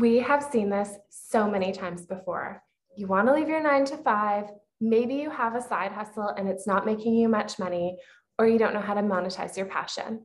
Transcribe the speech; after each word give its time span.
We 0.00 0.16
have 0.20 0.42
seen 0.42 0.70
this 0.70 0.96
so 1.10 1.50
many 1.50 1.72
times 1.72 2.06
before. 2.06 2.62
You 2.96 3.06
want 3.06 3.28
to 3.28 3.34
leave 3.34 3.50
your 3.50 3.62
nine 3.62 3.84
to 3.84 3.98
five, 3.98 4.46
maybe 4.80 5.12
you 5.14 5.28
have 5.28 5.54
a 5.54 5.60
side 5.60 5.92
hustle 5.92 6.28
and 6.28 6.48
it's 6.48 6.66
not 6.66 6.86
making 6.86 7.14
you 7.14 7.28
much 7.28 7.58
money, 7.58 7.98
or 8.38 8.48
you 8.48 8.58
don't 8.58 8.72
know 8.72 8.80
how 8.80 8.94
to 8.94 9.02
monetize 9.02 9.58
your 9.58 9.66
passion. 9.66 10.24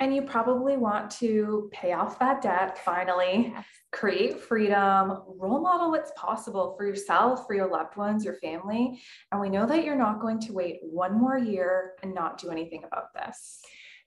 And 0.00 0.14
you 0.14 0.20
probably 0.20 0.76
want 0.76 1.10
to 1.12 1.70
pay 1.72 1.92
off 1.92 2.18
that 2.18 2.42
debt 2.42 2.76
finally, 2.84 3.54
yes. 3.54 3.64
create 3.90 4.38
freedom, 4.38 5.22
role 5.26 5.62
model 5.62 5.90
what's 5.90 6.12
possible 6.14 6.74
for 6.76 6.84
yourself, 6.84 7.46
for 7.46 7.54
your 7.54 7.70
loved 7.70 7.96
ones, 7.96 8.22
your 8.22 8.34
family. 8.34 9.00
And 9.32 9.40
we 9.40 9.48
know 9.48 9.64
that 9.64 9.82
you're 9.82 9.96
not 9.96 10.20
going 10.20 10.40
to 10.40 10.52
wait 10.52 10.80
one 10.82 11.18
more 11.18 11.38
year 11.38 11.92
and 12.02 12.14
not 12.14 12.36
do 12.36 12.50
anything 12.50 12.84
about 12.84 13.14
this. 13.14 13.62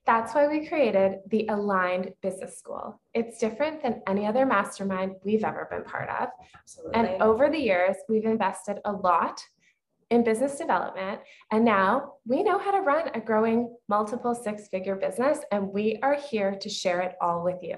That's 0.05 0.35
why 0.35 0.47
we 0.47 0.67
created 0.67 1.19
the 1.27 1.47
Aligned 1.47 2.13
Business 2.21 2.57
School. 2.57 2.99
It's 3.13 3.39
different 3.39 3.81
than 3.81 4.01
any 4.05 4.25
other 4.25 4.45
mastermind 4.45 5.15
we've 5.23 5.45
ever 5.45 5.67
been 5.71 5.83
part 5.83 6.09
of. 6.09 6.27
Absolutely. 6.59 6.93
And 6.93 7.21
over 7.21 7.49
the 7.49 7.57
years, 7.57 7.95
we've 8.09 8.25
invested 8.25 8.79
a 8.83 8.91
lot 8.91 9.41
in 10.09 10.23
business 10.23 10.57
development. 10.57 11.21
And 11.51 11.63
now 11.63 12.15
we 12.25 12.43
know 12.43 12.59
how 12.59 12.71
to 12.71 12.81
run 12.81 13.11
a 13.13 13.21
growing 13.21 13.73
multiple 13.87 14.35
six 14.35 14.67
figure 14.67 14.95
business, 14.95 15.39
and 15.51 15.69
we 15.69 15.99
are 16.03 16.15
here 16.15 16.55
to 16.59 16.69
share 16.69 17.01
it 17.01 17.15
all 17.21 17.43
with 17.43 17.63
you. 17.63 17.77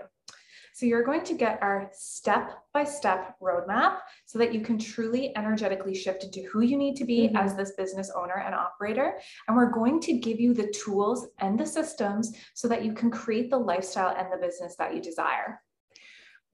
So 0.75 0.85
you're 0.85 1.05
going 1.05 1.23
to 1.23 1.35
get 1.35 1.59
our 1.61 1.89
step 1.93 2.52
by 2.73 2.84
step 2.84 3.38
roadmap 3.41 3.99
so 4.25 4.38
that 4.39 4.53
you 4.53 4.59
can 4.59 4.77
truly 4.77 5.31
energetically 5.38 5.95
shift 5.95 6.25
into 6.25 6.43
who 6.51 6.63
you 6.63 6.75
need 6.75 6.98
to 6.98 7.05
be 7.05 7.27
mm-hmm. 7.27 7.38
as 7.38 7.55
this 7.55 7.71
business 7.77 8.11
owner 8.13 8.43
and 8.45 8.53
operator. 8.53 9.17
And 9.48 9.55
we're 9.55 9.71
going 9.71 10.01
to 10.01 10.20
give 10.20 10.38
you 10.38 10.53
the 10.53 10.67
tools 10.73 11.27
and 11.39 11.57
the 11.57 11.65
systems 11.65 12.34
so 12.55 12.67
that 12.67 12.84
you 12.84 12.91
can 12.91 13.09
create 13.09 13.49
the 13.49 13.57
lifestyle 13.57 14.13
and 14.17 14.27
the 14.29 14.45
business 14.45 14.75
that 14.75 14.93
you 14.93 15.01
desire. 15.01 15.61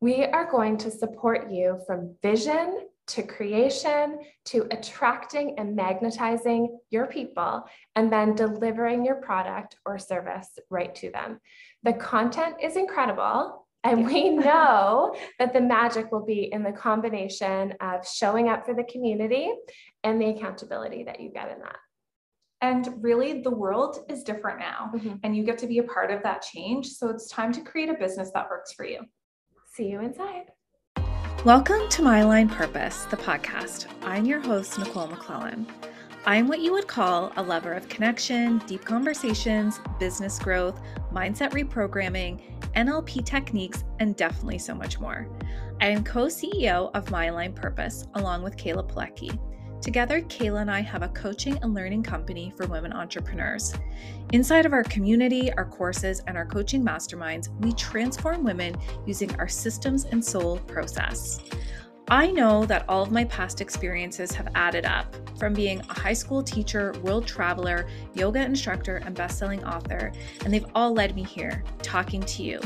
We 0.01 0.25
are 0.25 0.51
going 0.51 0.77
to 0.77 0.91
support 0.91 1.49
you 1.49 1.79
from 1.87 2.15
vision 2.21 2.89
to 3.07 3.23
creation 3.23 4.19
to 4.45 4.67
attracting 4.69 5.55
and 5.57 5.75
magnetizing 5.75 6.77
your 6.91 7.07
people 7.07 7.63
and 7.95 8.13
then 8.13 8.35
delivering 8.35 9.03
your 9.03 9.15
product 9.15 9.77
or 9.83 9.97
service 9.97 10.47
right 10.69 10.93
to 10.95 11.09
them. 11.09 11.39
The 11.81 11.93
content 11.93 12.57
is 12.61 12.77
incredible. 12.77 13.60
And 13.83 14.05
we 14.05 14.29
know 14.29 15.15
that 15.39 15.53
the 15.53 15.61
magic 15.61 16.11
will 16.11 16.23
be 16.23 16.53
in 16.53 16.61
the 16.61 16.71
combination 16.71 17.73
of 17.81 18.07
showing 18.07 18.47
up 18.47 18.63
for 18.63 18.75
the 18.75 18.83
community 18.83 19.51
and 20.03 20.21
the 20.21 20.29
accountability 20.29 21.03
that 21.05 21.19
you 21.19 21.31
get 21.31 21.51
in 21.51 21.59
that. 21.61 21.77
And 22.61 23.03
really, 23.03 23.41
the 23.41 23.49
world 23.49 24.05
is 24.07 24.23
different 24.23 24.59
now, 24.59 24.91
mm-hmm. 24.93 25.15
and 25.23 25.35
you 25.35 25.43
get 25.43 25.57
to 25.57 25.67
be 25.67 25.79
a 25.79 25.83
part 25.83 26.11
of 26.11 26.21
that 26.21 26.43
change. 26.43 26.89
So 26.89 27.09
it's 27.09 27.27
time 27.29 27.51
to 27.53 27.61
create 27.61 27.89
a 27.89 27.95
business 27.95 28.29
that 28.35 28.51
works 28.51 28.71
for 28.71 28.85
you. 28.85 28.99
See 29.73 29.87
you 29.87 29.99
inside. 29.99 30.51
Welcome 31.43 31.89
to 31.89 32.03
My 32.03 32.19
Aligned 32.19 32.51
Purpose, 32.51 33.05
the 33.05 33.17
podcast. 33.17 33.87
I'm 34.03 34.25
your 34.25 34.41
host, 34.41 34.77
Nicole 34.77 35.07
McClellan. 35.07 35.65
I'm 36.23 36.47
what 36.47 36.59
you 36.59 36.71
would 36.73 36.87
call 36.87 37.31
a 37.35 37.41
lover 37.41 37.73
of 37.73 37.89
connection, 37.89 38.59
deep 38.67 38.85
conversations, 38.85 39.79
business 39.99 40.37
growth, 40.37 40.79
mindset 41.11 41.51
reprogramming, 41.51 42.39
NLP 42.75 43.25
techniques, 43.25 43.83
and 43.99 44.15
definitely 44.15 44.59
so 44.59 44.75
much 44.75 44.99
more. 44.99 45.27
I 45.81 45.87
am 45.87 46.03
co 46.03 46.25
CEO 46.25 46.91
of 46.93 47.09
My 47.09 47.25
Aligned 47.25 47.55
Purpose 47.55 48.05
along 48.13 48.43
with 48.43 48.55
Kayla 48.55 48.87
Pilecki. 48.87 49.35
Together, 49.81 50.21
Kayla 50.21 50.61
and 50.61 50.69
I 50.69 50.81
have 50.81 51.01
a 51.01 51.09
coaching 51.09 51.57
and 51.63 51.73
learning 51.73 52.03
company 52.03 52.53
for 52.55 52.67
women 52.67 52.93
entrepreneurs. 52.93 53.73
Inside 54.31 54.67
of 54.67 54.73
our 54.73 54.83
community, 54.83 55.51
our 55.53 55.65
courses, 55.65 56.21
and 56.27 56.37
our 56.37 56.45
coaching 56.45 56.85
masterminds, 56.85 57.49
we 57.61 57.71
transform 57.73 58.43
women 58.43 58.75
using 59.07 59.35
our 59.39 59.47
systems 59.47 60.05
and 60.05 60.23
soul 60.23 60.59
process. 60.59 61.39
I 62.11 62.29
know 62.29 62.65
that 62.65 62.83
all 62.89 63.01
of 63.01 63.09
my 63.09 63.23
past 63.23 63.61
experiences 63.61 64.33
have 64.33 64.49
added 64.53 64.85
up 64.85 65.15
from 65.39 65.53
being 65.53 65.79
a 65.79 65.93
high 65.97 66.11
school 66.11 66.43
teacher, 66.43 66.93
world 67.01 67.25
traveler, 67.25 67.87
yoga 68.13 68.43
instructor, 68.43 68.97
and 68.97 69.15
best-selling 69.15 69.63
author, 69.63 70.11
and 70.43 70.53
they've 70.53 70.65
all 70.75 70.93
led 70.93 71.15
me 71.15 71.23
here 71.23 71.63
talking 71.81 72.21
to 72.23 72.43
you. 72.43 72.59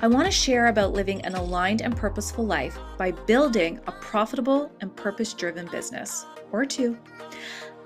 I 0.00 0.06
want 0.06 0.26
to 0.26 0.30
share 0.30 0.68
about 0.68 0.92
living 0.92 1.22
an 1.22 1.34
aligned 1.34 1.80
and 1.80 1.96
purposeful 1.96 2.46
life 2.46 2.78
by 2.98 3.10
building 3.10 3.80
a 3.88 3.92
profitable 3.92 4.70
and 4.80 4.94
purpose 4.94 5.34
driven 5.34 5.66
business, 5.66 6.24
or 6.52 6.64
two. 6.64 6.96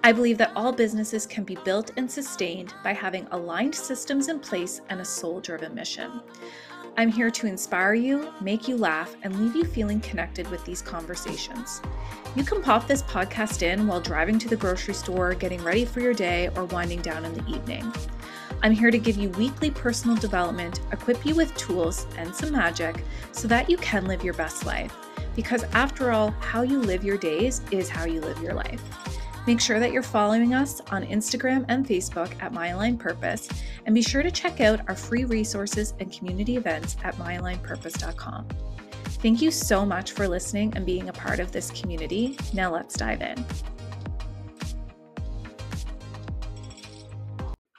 I 0.05 0.13
believe 0.13 0.37
that 0.39 0.53
all 0.55 0.73
businesses 0.73 1.25
can 1.25 1.45
be 1.45 1.57
built 1.65 1.93
and 1.97 2.09
sustained 2.09 2.75
by 2.85 2.93
having 2.93 3.27
aligned 3.31 3.75
systems 3.75 4.29
in 4.29 4.41
place 4.41 4.83
and 4.91 5.01
a 5.01 5.05
soul 5.07 5.41
driven 5.41 5.75
mission. 5.75 6.21
I'm 6.99 7.13
here 7.13 7.31
to 7.31 7.47
inspire 7.47 7.93
you, 7.93 8.33
make 8.41 8.69
you 8.69 8.79
laugh, 8.79 9.17
and 9.23 9.39
leave 9.39 9.55
you 9.55 9.65
feeling 9.65 10.01
connected 10.01 10.51
with 10.51 10.65
these 10.65 10.81
conversations. 10.81 11.83
You 12.35 12.43
can 12.43 12.63
pop 12.63 12.87
this 12.87 13.03
podcast 13.03 13.61
in 13.61 13.87
while 13.87 14.01
driving 14.01 14.39
to 14.39 14.49
the 14.49 14.57
grocery 14.57 14.95
store, 14.95 15.35
getting 15.35 15.63
ready 15.63 15.85
for 15.85 16.01
your 16.01 16.15
day, 16.15 16.49
or 16.57 16.65
winding 16.65 17.03
down 17.03 17.27
in 17.27 17.35
the 17.35 17.55
evening. 17.55 17.93
I'm 18.63 18.73
here 18.73 18.91
to 18.91 18.99
give 18.99 19.19
you 19.19 19.29
weekly 19.31 19.71
personal 19.71 20.17
development, 20.17 20.81
equip 20.91 21.27
you 21.27 21.35
with 21.35 21.55
tools 21.57 22.07
and 22.17 22.35
some 22.35 22.53
magic 22.53 23.05
so 23.31 23.47
that 23.49 23.69
you 23.69 23.77
can 23.77 24.07
live 24.07 24.25
your 24.25 24.33
best 24.33 24.65
life. 24.65 24.97
Because 25.35 25.65
after 25.75 26.13
all, 26.13 26.31
how 26.41 26.63
you 26.63 26.81
live 26.81 27.05
your 27.05 27.19
days 27.19 27.61
is 27.71 27.91
how 27.91 28.07
you 28.07 28.23
live 28.23 28.41
your 28.41 28.55
life. 28.55 28.83
Make 29.47 29.61
sure 29.61 29.79
that 29.79 29.93
you're 29.93 30.03
following 30.03 30.55
us 30.55 30.81
on 30.91 31.05
Instagram 31.05 31.65
and 31.69 31.87
Facebook 31.87 32.33
at 32.43 32.53
MyAlign 32.53 32.99
Purpose, 32.99 33.49
and 33.85 33.95
be 33.95 34.03
sure 34.03 34.23
to 34.23 34.31
check 34.31 34.61
out 34.61 34.81
our 34.89 34.97
free 34.97 35.25
resources 35.25 35.95
and 36.01 36.13
community 36.13 36.57
events 36.57 36.97
at 37.05 37.15
myalignpurpose.com. 37.17 38.49
Thank 39.23 39.41
you 39.41 39.51
so 39.51 39.87
much 39.87 40.13
for 40.13 40.27
listening 40.27 40.73
and 40.75 40.85
being 40.85 41.09
a 41.09 41.13
part 41.13 41.41
of 41.41 41.53
this 41.53 41.71
community. 41.71 42.37
Now 42.53 42.73
let's 42.73 42.97
dive 42.97 43.23
in. 43.23 43.45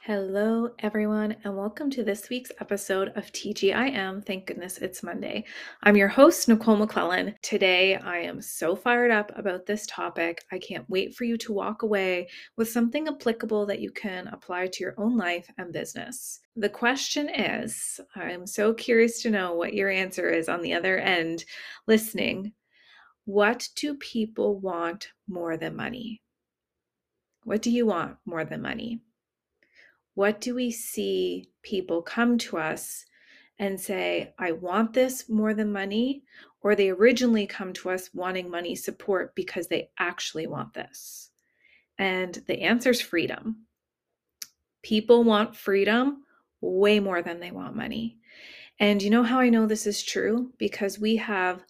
Hello, 0.08 0.70
everyone, 0.78 1.36
and 1.44 1.54
welcome 1.54 1.90
to 1.90 2.02
this 2.02 2.30
week's 2.30 2.50
episode 2.62 3.08
of 3.08 3.30
TGIM. 3.30 4.24
Thank 4.24 4.46
goodness 4.46 4.78
it's 4.78 5.02
Monday. 5.02 5.44
I'm 5.82 5.98
your 5.98 6.08
host, 6.08 6.48
Nicole 6.48 6.76
McClellan. 6.76 7.34
Today, 7.42 7.96
I 7.96 8.20
am 8.20 8.40
so 8.40 8.74
fired 8.74 9.10
up 9.10 9.30
about 9.36 9.66
this 9.66 9.86
topic. 9.86 10.42
I 10.50 10.60
can't 10.60 10.88
wait 10.88 11.14
for 11.14 11.24
you 11.24 11.36
to 11.36 11.52
walk 11.52 11.82
away 11.82 12.30
with 12.56 12.70
something 12.70 13.06
applicable 13.06 13.66
that 13.66 13.80
you 13.80 13.90
can 13.90 14.28
apply 14.28 14.68
to 14.68 14.82
your 14.82 14.94
own 14.96 15.14
life 15.14 15.46
and 15.58 15.74
business. 15.74 16.40
The 16.56 16.70
question 16.70 17.28
is 17.28 18.00
I'm 18.14 18.46
so 18.46 18.72
curious 18.72 19.20
to 19.24 19.30
know 19.30 19.56
what 19.56 19.74
your 19.74 19.90
answer 19.90 20.30
is 20.30 20.48
on 20.48 20.62
the 20.62 20.72
other 20.72 20.96
end 20.96 21.44
listening. 21.86 22.54
What 23.26 23.68
do 23.76 23.94
people 23.96 24.58
want 24.58 25.10
more 25.28 25.58
than 25.58 25.76
money? 25.76 26.22
What 27.44 27.60
do 27.60 27.70
you 27.70 27.84
want 27.84 28.16
more 28.24 28.46
than 28.46 28.62
money? 28.62 29.02
What 30.18 30.40
do 30.40 30.52
we 30.52 30.72
see 30.72 31.48
people 31.62 32.02
come 32.02 32.38
to 32.38 32.58
us 32.58 33.04
and 33.60 33.80
say, 33.80 34.34
I 34.36 34.50
want 34.50 34.92
this 34.92 35.28
more 35.28 35.54
than 35.54 35.70
money? 35.70 36.24
Or 36.60 36.74
they 36.74 36.90
originally 36.90 37.46
come 37.46 37.72
to 37.74 37.90
us 37.90 38.10
wanting 38.12 38.50
money 38.50 38.74
support 38.74 39.36
because 39.36 39.68
they 39.68 39.90
actually 39.96 40.48
want 40.48 40.74
this? 40.74 41.30
And 41.98 42.34
the 42.48 42.62
answer 42.62 42.90
is 42.90 43.00
freedom. 43.00 43.66
People 44.82 45.22
want 45.22 45.54
freedom 45.54 46.24
way 46.60 46.98
more 46.98 47.22
than 47.22 47.38
they 47.38 47.52
want 47.52 47.76
money. 47.76 48.18
And 48.80 49.00
you 49.00 49.10
know 49.10 49.22
how 49.22 49.38
I 49.38 49.50
know 49.50 49.66
this 49.66 49.86
is 49.86 50.02
true? 50.02 50.52
Because 50.58 50.98
we 50.98 51.14
have 51.14 51.62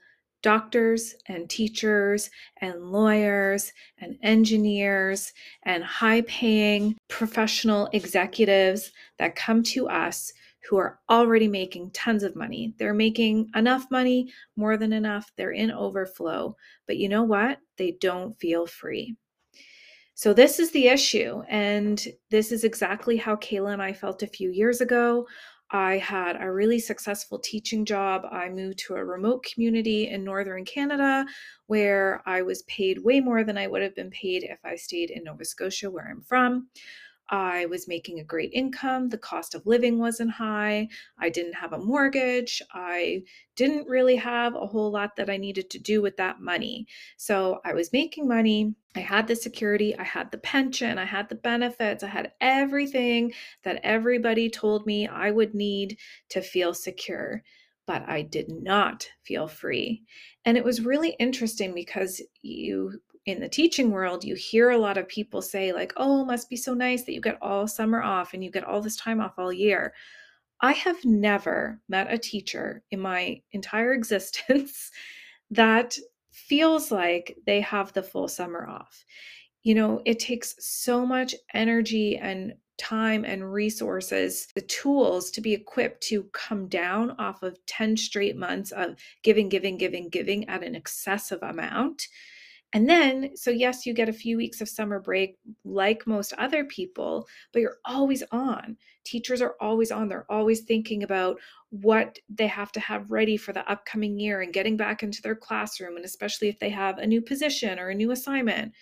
doctors 0.42 1.14
and 1.26 1.48
teachers 1.50 2.30
and 2.60 2.92
lawyers 2.92 3.72
and 3.98 4.18
engineers 4.22 5.32
and 5.64 5.82
high 5.82 6.22
paying 6.22 6.96
professional 7.08 7.88
executives 7.92 8.92
that 9.18 9.36
come 9.36 9.62
to 9.62 9.88
us 9.88 10.32
who 10.68 10.76
are 10.76 10.98
already 11.08 11.48
making 11.48 11.90
tons 11.92 12.22
of 12.22 12.36
money. 12.36 12.74
They're 12.78 12.94
making 12.94 13.50
enough 13.54 13.86
money, 13.90 14.32
more 14.56 14.76
than 14.76 14.92
enough. 14.92 15.32
They're 15.36 15.52
in 15.52 15.70
overflow. 15.70 16.56
But 16.86 16.98
you 16.98 17.08
know 17.08 17.22
what? 17.22 17.58
They 17.76 17.92
don't 18.00 18.38
feel 18.38 18.66
free. 18.66 19.16
So, 20.14 20.34
this 20.34 20.58
is 20.58 20.72
the 20.72 20.88
issue. 20.88 21.42
And 21.48 22.04
this 22.30 22.52
is 22.52 22.64
exactly 22.64 23.16
how 23.16 23.36
Kayla 23.36 23.72
and 23.72 23.82
I 23.82 23.92
felt 23.92 24.22
a 24.22 24.26
few 24.26 24.50
years 24.50 24.80
ago. 24.80 25.26
I 25.70 25.98
had 25.98 26.40
a 26.40 26.50
really 26.50 26.78
successful 26.78 27.38
teaching 27.38 27.84
job. 27.84 28.26
I 28.30 28.48
moved 28.48 28.78
to 28.80 28.94
a 28.94 29.04
remote 29.04 29.44
community 29.44 30.08
in 30.08 30.24
northern 30.24 30.64
Canada 30.64 31.26
where 31.66 32.22
I 32.24 32.42
was 32.42 32.62
paid 32.62 33.04
way 33.04 33.20
more 33.20 33.44
than 33.44 33.58
I 33.58 33.66
would 33.66 33.82
have 33.82 33.94
been 33.94 34.10
paid 34.10 34.44
if 34.44 34.58
I 34.64 34.76
stayed 34.76 35.10
in 35.10 35.24
Nova 35.24 35.44
Scotia, 35.44 35.90
where 35.90 36.08
I'm 36.10 36.22
from. 36.22 36.68
I 37.30 37.66
was 37.66 37.88
making 37.88 38.20
a 38.20 38.24
great 38.24 38.50
income. 38.52 39.08
The 39.08 39.18
cost 39.18 39.54
of 39.54 39.66
living 39.66 39.98
wasn't 39.98 40.30
high. 40.30 40.88
I 41.18 41.28
didn't 41.28 41.54
have 41.54 41.72
a 41.72 41.78
mortgage. 41.78 42.62
I 42.72 43.22
didn't 43.56 43.88
really 43.88 44.16
have 44.16 44.54
a 44.54 44.66
whole 44.66 44.90
lot 44.90 45.16
that 45.16 45.28
I 45.28 45.36
needed 45.36 45.70
to 45.70 45.78
do 45.78 46.00
with 46.00 46.16
that 46.16 46.40
money. 46.40 46.86
So 47.16 47.60
I 47.64 47.74
was 47.74 47.92
making 47.92 48.28
money. 48.28 48.74
I 48.96 49.00
had 49.00 49.28
the 49.28 49.36
security, 49.36 49.96
I 49.98 50.04
had 50.04 50.30
the 50.30 50.38
pension, 50.38 50.98
I 50.98 51.04
had 51.04 51.28
the 51.28 51.34
benefits, 51.34 52.02
I 52.02 52.08
had 52.08 52.32
everything 52.40 53.32
that 53.62 53.80
everybody 53.84 54.50
told 54.50 54.86
me 54.86 55.06
I 55.06 55.30
would 55.30 55.54
need 55.54 55.98
to 56.30 56.40
feel 56.40 56.74
secure. 56.74 57.42
but 57.88 58.06
I 58.06 58.20
did 58.20 58.50
not 58.50 59.08
feel 59.22 59.48
free. 59.48 60.02
And 60.44 60.58
it 60.58 60.64
was 60.64 60.82
really 60.82 61.16
interesting 61.18 61.74
because 61.74 62.20
you, 62.42 63.00
in 63.28 63.40
the 63.40 63.48
teaching 63.48 63.90
world, 63.90 64.24
you 64.24 64.34
hear 64.34 64.70
a 64.70 64.78
lot 64.78 64.96
of 64.96 65.06
people 65.06 65.42
say, 65.42 65.70
like, 65.70 65.92
oh, 65.98 66.24
must 66.24 66.48
be 66.48 66.56
so 66.56 66.72
nice 66.72 67.04
that 67.04 67.12
you 67.12 67.20
get 67.20 67.36
all 67.42 67.68
summer 67.68 68.02
off 68.02 68.32
and 68.32 68.42
you 68.42 68.50
get 68.50 68.64
all 68.64 68.80
this 68.80 68.96
time 68.96 69.20
off 69.20 69.38
all 69.38 69.52
year. 69.52 69.92
I 70.62 70.72
have 70.72 71.04
never 71.04 71.78
met 71.90 72.12
a 72.12 72.16
teacher 72.16 72.82
in 72.90 73.00
my 73.00 73.42
entire 73.52 73.92
existence 73.98 74.90
that 75.50 75.98
feels 76.32 76.90
like 76.90 77.36
they 77.46 77.60
have 77.60 77.92
the 77.92 78.02
full 78.02 78.28
summer 78.28 78.66
off. 78.66 79.04
You 79.62 79.74
know, 79.74 80.00
it 80.06 80.18
takes 80.18 80.54
so 80.58 81.04
much 81.04 81.34
energy 81.52 82.16
and 82.16 82.54
time 82.78 83.26
and 83.26 83.52
resources, 83.52 84.48
the 84.54 84.62
tools 84.62 85.30
to 85.32 85.42
be 85.42 85.52
equipped 85.52 86.02
to 86.04 86.22
come 86.32 86.66
down 86.68 87.10
off 87.18 87.42
of 87.42 87.58
10 87.66 87.96
straight 87.98 88.36
months 88.36 88.70
of 88.70 88.96
giving, 89.22 89.50
giving, 89.50 89.76
giving, 89.76 90.08
giving 90.08 90.48
at 90.48 90.62
an 90.62 90.74
excessive 90.74 91.42
amount. 91.42 92.06
And 92.74 92.88
then, 92.88 93.34
so 93.34 93.50
yes, 93.50 93.86
you 93.86 93.94
get 93.94 94.10
a 94.10 94.12
few 94.12 94.36
weeks 94.36 94.60
of 94.60 94.68
summer 94.68 95.00
break 95.00 95.36
like 95.64 96.06
most 96.06 96.34
other 96.34 96.64
people, 96.64 97.26
but 97.52 97.60
you're 97.60 97.78
always 97.86 98.22
on. 98.30 98.76
Teachers 99.04 99.40
are 99.40 99.54
always 99.58 99.90
on. 99.90 100.08
They're 100.08 100.30
always 100.30 100.60
thinking 100.60 101.02
about 101.02 101.38
what 101.70 102.18
they 102.28 102.46
have 102.46 102.70
to 102.72 102.80
have 102.80 103.10
ready 103.10 103.38
for 103.38 103.54
the 103.54 103.68
upcoming 103.70 104.20
year 104.20 104.42
and 104.42 104.52
getting 104.52 104.76
back 104.76 105.02
into 105.02 105.22
their 105.22 105.34
classroom, 105.34 105.96
and 105.96 106.04
especially 106.04 106.48
if 106.48 106.58
they 106.58 106.68
have 106.68 106.98
a 106.98 107.06
new 107.06 107.22
position 107.22 107.78
or 107.78 107.88
a 107.88 107.94
new 107.94 108.10
assignment. 108.10 108.74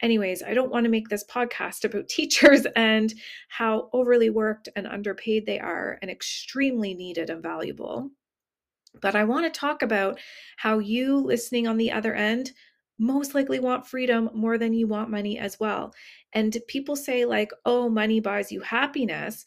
Anyways, 0.00 0.42
I 0.44 0.54
don't 0.54 0.70
want 0.70 0.84
to 0.84 0.90
make 0.90 1.08
this 1.08 1.24
podcast 1.24 1.84
about 1.84 2.08
teachers 2.08 2.66
and 2.76 3.12
how 3.48 3.88
overly 3.92 4.30
worked 4.30 4.68
and 4.76 4.86
underpaid 4.86 5.44
they 5.44 5.58
are 5.58 5.98
and 6.02 6.10
extremely 6.10 6.94
needed 6.94 7.30
and 7.30 7.42
valuable. 7.42 8.10
But 9.00 9.16
I 9.16 9.24
want 9.24 9.52
to 9.52 9.58
talk 9.58 9.82
about 9.82 10.20
how 10.56 10.78
you 10.78 11.16
listening 11.16 11.66
on 11.66 11.78
the 11.78 11.90
other 11.90 12.14
end 12.14 12.52
most 12.98 13.34
likely 13.34 13.60
want 13.60 13.86
freedom 13.86 14.30
more 14.34 14.58
than 14.58 14.72
you 14.72 14.86
want 14.86 15.10
money 15.10 15.38
as 15.38 15.58
well. 15.58 15.94
And 16.32 16.56
people 16.68 16.96
say, 16.96 17.24
like, 17.24 17.50
oh, 17.64 17.88
money 17.88 18.20
buys 18.20 18.52
you 18.52 18.60
happiness 18.60 19.44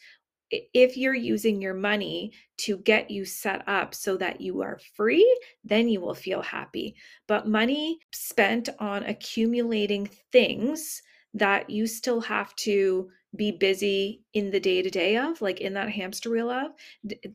if 0.49 0.95
you're 0.95 1.13
using 1.13 1.61
your 1.61 1.73
money 1.73 2.31
to 2.57 2.77
get 2.77 3.11
you 3.11 3.25
set 3.25 3.67
up 3.67 3.93
so 3.93 4.17
that 4.17 4.39
you 4.39 4.61
are 4.61 4.79
free, 4.95 5.39
then 5.63 5.87
you 5.89 5.99
will 5.99 6.13
feel 6.13 6.41
happy. 6.41 6.95
But 7.27 7.47
money 7.47 7.99
spent 8.13 8.69
on 8.79 9.03
accumulating 9.03 10.09
things 10.31 11.01
that 11.33 11.69
you 11.69 11.85
still 11.85 12.21
have 12.21 12.55
to 12.55 13.09
be 13.37 13.51
busy 13.51 14.23
in 14.33 14.51
the 14.51 14.59
day 14.59 14.81
to 14.81 14.89
day 14.89 15.17
of, 15.17 15.41
like 15.41 15.61
in 15.61 15.73
that 15.73 15.89
hamster 15.89 16.29
wheel 16.29 16.49
of, 16.49 16.71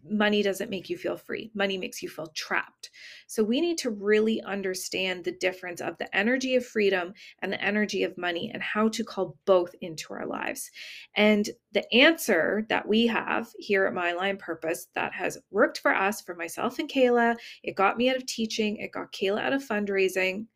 money 0.08 0.42
doesn't 0.42 0.70
make 0.70 0.88
you 0.88 0.96
feel 0.96 1.16
free. 1.16 1.50
Money 1.54 1.78
makes 1.78 2.02
you 2.02 2.08
feel 2.08 2.28
trapped. 2.34 2.90
So 3.26 3.42
we 3.42 3.60
need 3.60 3.78
to 3.78 3.90
really 3.90 4.42
understand 4.42 5.24
the 5.24 5.32
difference 5.32 5.80
of 5.80 5.98
the 5.98 6.14
energy 6.16 6.54
of 6.54 6.66
freedom 6.66 7.14
and 7.40 7.52
the 7.52 7.62
energy 7.62 8.04
of 8.04 8.18
money 8.18 8.50
and 8.52 8.62
how 8.62 8.88
to 8.90 9.04
call 9.04 9.36
both 9.46 9.74
into 9.80 10.12
our 10.12 10.26
lives. 10.26 10.70
And 11.16 11.48
the 11.72 11.92
answer 11.94 12.66
that 12.68 12.86
we 12.86 13.06
have 13.06 13.48
here 13.58 13.86
at 13.86 13.94
My 13.94 14.10
Aligned 14.10 14.38
Purpose 14.38 14.88
that 14.94 15.12
has 15.14 15.38
worked 15.50 15.78
for 15.78 15.94
us, 15.94 16.20
for 16.20 16.34
myself 16.34 16.78
and 16.78 16.90
Kayla, 16.90 17.36
it 17.62 17.74
got 17.74 17.96
me 17.96 18.10
out 18.10 18.16
of 18.16 18.26
teaching, 18.26 18.76
it 18.76 18.92
got 18.92 19.12
Kayla 19.12 19.40
out 19.40 19.52
of 19.54 19.66
fundraising, 19.66 20.46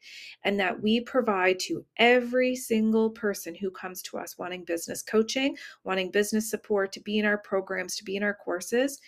and 0.44 0.60
that 0.60 0.80
we 0.80 1.00
provide 1.00 1.58
to 1.60 1.84
every 1.96 2.54
single 2.54 3.10
person 3.10 3.54
who 3.54 3.70
comes 3.70 4.02
to 4.02 4.18
us 4.18 4.38
wanting 4.38 4.64
business 4.64 5.02
coaching, 5.02 5.35
wanting 5.84 6.10
business 6.10 6.50
support, 6.50 6.92
to 6.92 7.00
be 7.00 7.18
in 7.18 7.24
our 7.24 7.38
programs, 7.38 7.96
to 7.96 8.04
be 8.04 8.16
in 8.16 8.22
our 8.22 8.34
courses, 8.34 9.00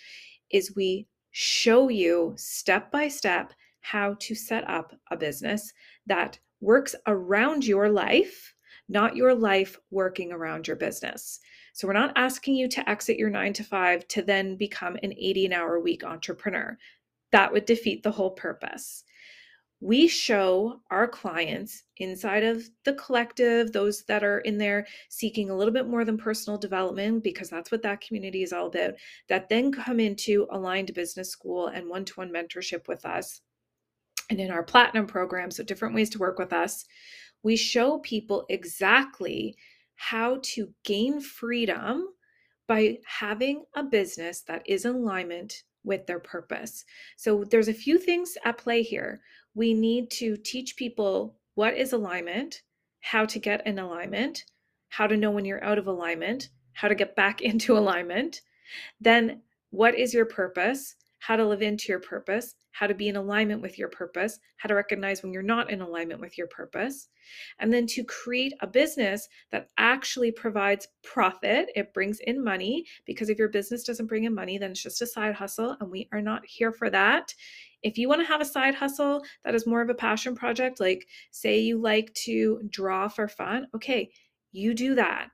is 0.51 0.75
we 0.75 1.07
show 1.31 1.89
you 1.89 2.33
step 2.37 2.91
by 2.91 3.07
step 3.07 3.53
how 3.81 4.15
to 4.19 4.35
set 4.35 4.67
up 4.69 4.93
a 5.11 5.17
business 5.17 5.71
that 6.05 6.39
works 6.61 6.95
around 7.07 7.65
your 7.65 7.89
life, 7.89 8.53
not 8.87 9.15
your 9.15 9.33
life 9.33 9.77
working 9.91 10.31
around 10.31 10.67
your 10.67 10.75
business. 10.75 11.39
So 11.73 11.87
we're 11.87 11.93
not 11.93 12.13
asking 12.15 12.55
you 12.55 12.67
to 12.69 12.89
exit 12.89 13.17
your 13.17 13.29
nine 13.29 13.53
to 13.53 13.63
five 13.63 14.07
to 14.09 14.21
then 14.21 14.57
become 14.57 14.97
an 15.01 15.13
80 15.13 15.47
an 15.47 15.53
hour 15.53 15.79
week 15.79 16.03
entrepreneur. 16.03 16.77
That 17.31 17.53
would 17.53 17.65
defeat 17.65 18.03
the 18.03 18.11
whole 18.11 18.31
purpose. 18.31 19.03
We 19.81 20.09
show 20.09 20.81
our 20.91 21.07
clients 21.07 21.83
inside 21.97 22.43
of 22.43 22.69
the 22.83 22.93
collective, 22.95 23.71
those 23.71 24.03
that 24.03 24.25
are 24.25 24.39
in 24.39 24.57
there 24.57 24.85
seeking 25.07 25.49
a 25.49 25.55
little 25.55 25.73
bit 25.73 25.87
more 25.87 26.03
than 26.03 26.17
personal 26.17 26.59
development, 26.59 27.23
because 27.23 27.49
that's 27.49 27.71
what 27.71 27.81
that 27.83 28.01
community 28.01 28.43
is 28.43 28.51
all 28.51 28.67
about, 28.67 28.95
that 29.29 29.47
then 29.47 29.71
come 29.71 30.01
into 30.01 30.47
aligned 30.51 30.93
business 30.93 31.29
school 31.29 31.67
and 31.67 31.87
one 31.87 32.03
to 32.05 32.13
one 32.15 32.29
mentorship 32.29 32.89
with 32.89 33.05
us. 33.05 33.39
And 34.29 34.39
in 34.39 34.51
our 34.51 34.63
platinum 34.63 35.07
program, 35.07 35.49
so 35.49 35.63
different 35.63 35.95
ways 35.95 36.09
to 36.11 36.19
work 36.19 36.39
with 36.39 36.51
us, 36.51 36.85
we 37.41 37.55
show 37.55 37.99
people 37.99 38.45
exactly 38.49 39.55
how 39.95 40.39
to 40.43 40.73
gain 40.83 41.21
freedom 41.21 42.05
by 42.67 42.97
having 43.05 43.63
a 43.75 43.83
business 43.83 44.41
that 44.41 44.61
is 44.65 44.83
in 44.83 44.95
alignment 44.95 45.63
with 45.83 46.05
their 46.05 46.19
purpose. 46.19 46.83
So 47.15 47.45
there's 47.49 47.69
a 47.69 47.73
few 47.73 47.97
things 47.97 48.37
at 48.43 48.57
play 48.57 48.83
here. 48.83 49.21
We 49.59 49.73
need 49.73 50.09
to 50.11 50.37
teach 50.37 50.77
people 50.77 51.35
what 51.55 51.75
is 51.75 51.91
alignment, 51.91 52.61
how 53.01 53.25
to 53.25 53.37
get 53.39 53.67
in 53.67 53.77
alignment, 53.77 54.45
how 54.87 55.05
to 55.05 55.17
know 55.17 55.31
when 55.31 55.43
you're 55.43 55.61
out 55.61 55.77
of 55.77 55.85
alignment, 55.85 56.47
how 56.71 56.87
to 56.87 56.95
get 56.95 57.13
back 57.13 57.41
into 57.49 57.77
alignment. 57.77 58.39
Then, 59.01 59.41
what 59.71 59.95
is 59.95 60.13
your 60.13 60.23
purpose? 60.23 60.95
How 61.19 61.35
to 61.35 61.45
live 61.45 61.61
into 61.61 61.89
your 61.89 61.99
purpose, 61.99 62.55
how 62.71 62.87
to 62.87 62.93
be 62.93 63.07
in 63.07 63.15
alignment 63.15 63.61
with 63.61 63.77
your 63.77 63.89
purpose, 63.89 64.39
how 64.57 64.67
to 64.67 64.75
recognize 64.75 65.21
when 65.21 65.33
you're 65.33 65.43
not 65.43 65.69
in 65.69 65.81
alignment 65.81 66.21
with 66.21 66.37
your 66.37 66.47
purpose, 66.47 67.09
and 67.59 67.71
then 67.71 67.85
to 67.87 68.03
create 68.03 68.53
a 68.61 68.67
business 68.67 69.27
that 69.51 69.69
actually 69.77 70.31
provides 70.31 70.87
profit. 71.03 71.69
It 71.75 71.93
brings 71.93 72.19
in 72.21 72.43
money 72.43 72.85
because 73.05 73.29
if 73.29 73.37
your 73.37 73.49
business 73.49 73.83
doesn't 73.83 74.07
bring 74.07 74.23
in 74.23 74.33
money, 74.33 74.57
then 74.57 74.71
it's 74.71 74.83
just 74.83 75.01
a 75.01 75.07
side 75.07 75.35
hustle, 75.35 75.75
and 75.79 75.91
we 75.91 76.07
are 76.11 76.21
not 76.21 76.45
here 76.45 76.71
for 76.71 76.89
that. 76.89 77.33
If 77.83 77.97
you 77.97 78.09
want 78.09 78.21
to 78.21 78.27
have 78.27 78.41
a 78.41 78.45
side 78.45 78.75
hustle 78.75 79.23
that 79.43 79.55
is 79.55 79.67
more 79.67 79.81
of 79.81 79.89
a 79.89 79.93
passion 79.93 80.35
project, 80.35 80.79
like 80.79 81.07
say 81.31 81.59
you 81.59 81.81
like 81.81 82.13
to 82.25 82.61
draw 82.69 83.07
for 83.07 83.27
fun, 83.27 83.67
okay, 83.75 84.11
you 84.51 84.73
do 84.73 84.95
that. 84.95 85.29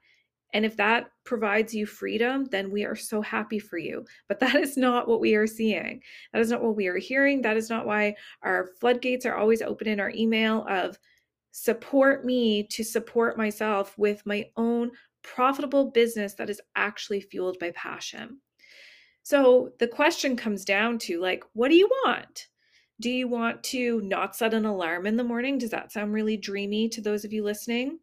And 0.54 0.66
if 0.66 0.78
that 0.78 1.08
provides 1.26 1.74
you 1.74 1.86
freedom, 1.86 2.46
then 2.46 2.72
we 2.72 2.86
are 2.86 2.96
so 2.96 3.22
happy 3.22 3.60
for 3.60 3.78
you. 3.78 4.06
But 4.28 4.40
that 4.42 4.56
is 4.56 4.78
not 4.78 5.08
what 5.08 5.20
we 5.20 5.36
are 5.36 5.48
seeing. 5.48 6.02
That 6.34 6.42
is 6.42 6.50
not 6.50 6.64
what 6.64 6.76
we 6.76 6.88
are 6.88 6.98
hearing. 6.98 7.42
That 7.42 7.58
is 7.58 7.70
not 7.70 7.86
why 7.86 8.16
our 8.42 8.70
floodgates 8.80 9.26
are 9.26 9.36
always 9.36 9.62
open 9.62 9.88
in 9.88 10.00
our 10.00 10.12
email 10.12 10.66
of 10.70 10.98
support 11.52 12.26
me 12.26 12.64
to 12.64 12.84
support 12.84 13.38
myself 13.38 13.98
with 13.98 14.22
my 14.26 14.46
own 14.58 14.92
profitable 15.24 15.92
business 15.92 16.34
that 16.36 16.50
is 16.50 16.62
actually 16.76 17.22
fueled 17.22 17.58
by 17.60 17.72
passion. 17.72 18.40
So 19.24 19.72
the 19.80 19.88
question 19.88 20.36
comes 20.36 20.66
down 20.66 21.00
to 21.00 21.20
like, 21.20 21.44
what 21.54 21.70
do 21.70 21.76
you 21.76 21.88
want? 22.06 22.48
Do 23.02 23.10
you 23.10 23.28
want 23.28 23.64
to 23.66 24.02
not 24.02 24.36
set 24.36 24.54
an 24.54 24.66
alarm 24.66 25.08
in 25.08 25.18
the 25.18 25.24
morning? 25.24 25.58
Does 25.58 25.72
that 25.72 25.92
sound 25.92 26.14
really 26.14 26.38
dreamy 26.38 26.90
to 26.90 27.02
those 27.02 27.26
of 27.26 27.34
you 27.34 27.44
listening? 27.44 28.00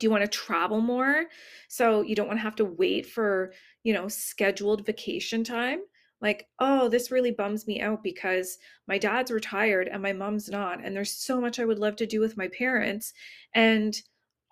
Do 0.00 0.06
you 0.06 0.10
want 0.10 0.24
to 0.24 0.28
travel 0.28 0.80
more? 0.80 1.26
So 1.68 2.00
you 2.00 2.16
don't 2.16 2.26
want 2.26 2.38
to 2.40 2.44
have 2.44 2.56
to 2.56 2.64
wait 2.64 3.06
for 3.06 3.52
you 3.84 3.92
know 3.92 4.08
scheduled 4.08 4.84
vacation 4.84 5.44
time? 5.44 5.80
Like 6.20 6.48
oh 6.58 6.88
this 6.88 7.10
really 7.10 7.30
bums 7.30 7.66
me 7.66 7.80
out 7.80 8.02
because 8.02 8.58
my 8.86 8.98
dad's 8.98 9.30
retired 9.30 9.88
and 9.88 10.02
my 10.02 10.12
mom's 10.12 10.48
not 10.48 10.84
and 10.84 10.94
there's 10.94 11.12
so 11.12 11.40
much 11.40 11.58
i 11.58 11.64
would 11.64 11.78
love 11.78 11.96
to 11.96 12.06
do 12.06 12.20
with 12.20 12.36
my 12.36 12.48
parents 12.48 13.14
and 13.54 14.02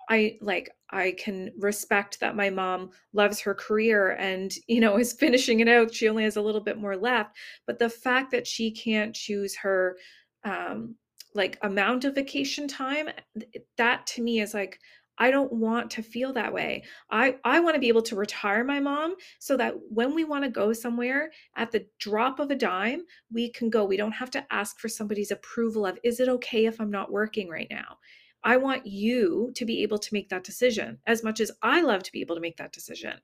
i 0.09 0.39
like 0.41 0.71
i 0.91 1.15
can 1.19 1.51
respect 1.59 2.21
that 2.21 2.37
my 2.37 2.49
mom 2.49 2.91
loves 3.13 3.41
her 3.41 3.55
career 3.55 4.13
and 4.13 4.55
you 4.67 4.81
know 4.81 4.99
is 4.99 5.13
finishing 5.13 5.61
it 5.61 5.69
out. 5.69 5.95
She 5.95 6.09
only 6.09 6.25
has 6.25 6.37
a 6.37 6.43
little 6.43 6.63
bit 6.63 6.79
more 6.79 6.97
left 6.97 7.37
but 7.67 7.79
the 7.79 7.91
fact 7.91 8.31
that 8.31 8.47
she 8.47 8.71
can't 8.71 9.15
choose 9.15 9.55
her 9.57 9.97
um 10.45 10.95
like 11.35 11.59
amount 11.63 12.05
of 12.05 12.15
vacation 12.15 12.67
time 12.67 13.09
that 13.77 14.07
to 14.07 14.23
me 14.23 14.41
is 14.41 14.55
like 14.55 14.81
I 15.19 15.31
don't 15.31 15.53
want 15.53 15.91
to 15.93 16.03
feel 16.03 16.33
that 16.33 16.53
way. 16.53 16.85
I, 17.11 17.37
I 17.45 17.61
want 17.61 17.75
to 17.75 17.81
be 17.81 17.89
able 17.89 18.03
to 18.03 18.17
retire 18.17 18.65
my 18.65 18.81
mom 18.81 19.17
so 19.39 19.57
that 19.57 19.75
when 19.91 20.15
we 20.15 20.25
want 20.25 20.45
to 20.45 20.51
go 20.51 20.73
somewhere 20.73 21.31
at 21.57 21.73
the 21.73 21.87
drop 21.99 22.39
of 22.39 22.51
a 22.51 22.55
dime, 22.55 23.03
we 23.33 23.51
can 23.51 23.69
go. 23.69 23.85
We 23.85 23.97
don't 23.97 24.13
have 24.13 24.31
to 24.31 24.47
ask 24.51 24.79
for 24.79 24.89
somebody's 24.89 25.31
approval 25.31 25.85
of, 25.87 25.99
is 26.03 26.21
it 26.21 26.29
okay 26.29 26.67
if 26.67 26.81
I'm 26.81 26.91
not 26.91 27.13
working 27.13 27.49
right 27.49 27.69
now? 27.71 27.99
I 28.45 28.57
want 28.57 28.87
you 28.87 29.51
to 29.57 29.65
be 29.65 29.83
able 29.83 29.99
to 29.99 30.15
make 30.15 30.29
that 30.29 30.45
decision 30.45 30.99
as 31.07 31.25
much 31.25 31.41
as 31.41 31.51
I 31.63 31.83
love 31.83 32.05
to 32.05 32.13
be 32.13 32.21
able 32.21 32.37
to 32.37 32.41
make 32.41 32.57
that 32.59 32.73
decision. 32.73 33.15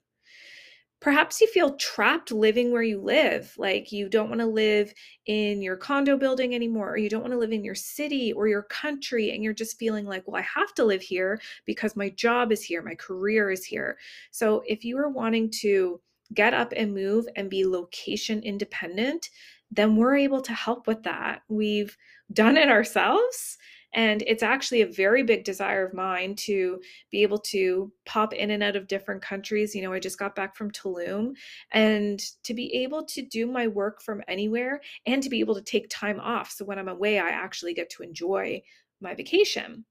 Perhaps 1.05 1.39
you 1.39 1.47
feel 1.49 1.77
trapped 1.77 2.33
living 2.33 2.73
where 2.73 2.83
you 2.83 2.99
live, 2.99 3.53
like 3.59 3.93
you 3.93 4.09
don't 4.09 4.31
want 4.31 4.41
to 4.41 4.47
live 4.47 4.91
in 5.27 5.61
your 5.61 5.77
condo 5.77 6.17
building 6.17 6.55
anymore, 6.55 6.93
or 6.93 6.97
you 6.97 7.11
don't 7.11 7.21
want 7.21 7.35
to 7.35 7.39
live 7.39 7.53
in 7.53 7.63
your 7.63 7.75
city 7.75 8.33
or 8.33 8.49
your 8.49 8.63
country, 8.63 9.33
and 9.33 9.45
you're 9.45 9.53
just 9.53 9.79
feeling 9.79 10.07
like, 10.07 10.27
well, 10.27 10.41
I 10.41 10.47
have 10.61 10.73
to 10.77 10.85
live 10.87 11.03
here 11.03 11.39
because 11.67 11.95
my 11.95 12.09
job 12.09 12.53
is 12.53 12.63
here, 12.63 12.81
my 12.81 12.95
career 12.95 13.51
is 13.51 13.67
here. 13.67 13.99
So 14.31 14.63
if 14.67 14.83
you 14.83 14.97
are 14.97 15.11
wanting 15.11 15.51
to 15.61 16.01
get 16.33 16.55
up 16.55 16.73
and 16.75 16.95
move 16.95 17.27
and 17.37 17.51
be 17.51 17.67
location 17.67 18.41
independent, 18.43 19.29
then 19.71 19.97
we're 19.97 20.17
able 20.17 20.41
to 20.41 20.55
help 20.55 20.87
with 20.87 21.03
that. 21.03 21.43
We've 21.49 21.95
done 22.33 22.57
it 22.57 22.71
ourselves. 22.71 23.59
And 23.95 24.23
it's 24.27 24.43
actually 24.43 24.83
a 24.83 24.87
very 24.87 25.23
big 25.23 25.45
desire 25.45 25.87
of 25.87 25.95
mine 25.95 26.35
to 26.37 26.81
be 27.11 27.23
able 27.23 27.39
to 27.39 27.93
pop 28.05 28.33
in 28.33 28.51
and 28.51 28.63
out 28.63 28.77
of 28.77 28.89
different 28.89 29.23
countries. 29.23 29.75
You 29.75 29.83
know, 29.83 29.93
I 29.93 30.01
just 30.01 30.19
got 30.19 30.35
back 30.35 30.57
from 30.57 30.73
Tulum 30.73 31.35
and 31.73 32.21
to 32.43 32.55
be 32.55 32.75
able 32.75 33.05
to 33.07 33.23
do 33.23 33.47
my 33.47 33.69
work 33.69 34.03
from 34.03 34.21
anywhere 34.27 34.81
and 35.07 35.23
to 35.23 35.31
be 35.31 35.41
able 35.41 35.55
to 35.55 35.63
take 35.63 35.89
time 35.89 36.21
off. 36.21 36.51
So 36.51 36.65
when 36.65 36.79
I'm 36.79 36.89
away, 36.89 37.21
I 37.21 37.29
actually 37.29 37.75
get 37.75 37.89
to 37.91 38.03
enjoy 38.03 38.63
my 39.01 39.15
vacation. 39.15 39.85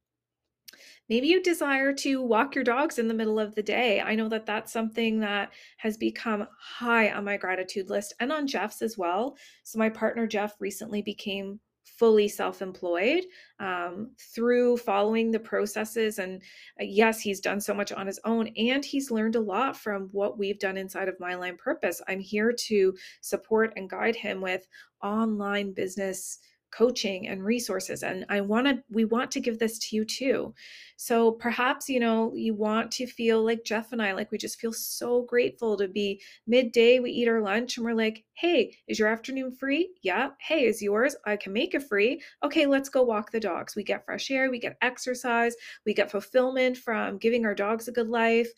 Maybe 1.10 1.27
you 1.27 1.43
desire 1.43 1.93
to 1.93 2.22
walk 2.22 2.55
your 2.55 2.63
dogs 2.63 2.98
in 2.98 3.07
the 3.07 3.13
middle 3.13 3.39
of 3.39 3.55
the 3.55 3.63
day. 3.63 4.01
I 4.01 4.15
know 4.15 4.29
that 4.29 4.45
that's 4.45 4.72
something 4.72 5.19
that 5.19 5.51
has 5.77 5.98
become 5.98 6.48
high 6.60 7.12
on 7.12 7.25
my 7.25 7.38
gratitude 7.38 7.89
list 7.89 8.13
and 8.19 8.31
on 8.31 8.48
Jeff's 8.48 8.81
as 8.81 8.98
well. 8.98 9.38
So, 9.63 9.79
my 9.79 9.89
partner 9.89 10.27
Jeff 10.27 10.55
recently 10.60 11.01
became 11.01 11.60
fully 11.84 12.28
self 12.28 12.62
employed 12.62 13.24
um, 13.60 14.12
through 14.34 14.78
following 14.78 15.32
the 15.32 15.40
processes. 15.40 16.20
And 16.20 16.42
uh, 16.80 16.86
yes, 16.86 17.22
he's 17.22 17.40
done 17.40 17.62
so 17.62 17.74
much 17.74 17.92
on 17.92 18.08
his 18.08 18.20
own 18.25 18.48
and 18.58 18.84
he's 18.84 19.12
learned 19.12 19.36
a 19.36 19.42
lot 19.42 19.78
from 19.78 20.10
what 20.12 20.38
we've 20.38 20.60
done 20.60 20.78
inside 20.78 21.08
of 21.08 21.20
My 21.20 21.32
Aligned 21.32 21.60
Purpose. 21.60 22.02
I'm 22.08 22.20
here 22.20 22.54
to 22.68 22.94
support 23.22 23.74
and 23.75 23.90
guide 23.90 24.16
him 24.16 24.42
with 24.42 24.68
online 25.02 25.74
business 25.74 26.40
coaching 26.75 27.27
and 27.27 27.44
resources 27.44 28.01
and 28.03 28.25
i 28.30 28.42
want 28.42 28.65
to 28.65 28.82
we 28.89 29.06
want 29.06 29.30
to 29.32 29.39
give 29.39 29.60
this 29.60 29.77
to 29.77 29.96
you 29.96 30.03
too. 30.06 30.53
So 30.96 31.32
perhaps 31.32 31.89
you 31.89 32.00
know 32.00 32.34
you 32.34 32.53
want 32.53 32.92
to 32.94 33.06
feel 33.06 33.44
like 33.44 33.63
jeff 33.65 33.92
and 33.92 34.01
i 34.01 34.13
like 34.13 34.32
we 34.32 34.38
just 34.38 34.60
feel 34.60 34.74
so 34.74 35.24
grateful 35.24 35.77
to 35.77 35.88
be 35.88 36.22
midday 36.48 37.00
we 37.00 37.12
eat 37.12 37.27
our 37.27 37.42
lunch 37.42 37.77
and 37.77 37.86
we're 37.86 37.94
like 37.94 38.24
hey 38.36 38.75
is 38.88 38.98
your 38.98 39.08
afternoon 39.08 39.51
free? 39.51 39.89
Yeah. 40.01 40.30
Hey 40.39 40.65
is 40.65 40.82
yours? 40.82 41.15
I 41.25 41.36
can 41.36 41.53
make 41.53 41.75
it 41.75 41.84
free. 41.84 42.22
Okay 42.44 42.65
let's 42.65 42.89
go 42.89 43.03
walk 43.03 43.32
the 43.32 43.39
dogs. 43.39 43.75
We 43.75 43.84
get 43.84 44.06
fresh 44.06 44.32
air 44.32 44.50
we 44.50 44.60
get 44.60 44.77
exercise 44.82 45.56
we 45.86 45.94
get 45.94 46.12
fulfillment 46.12 46.77
from 46.77 47.18
giving 47.18 47.46
our 47.46 47.56
dogs 47.56 47.88
a 47.88 47.92
good 47.92 48.10
life 48.10 48.50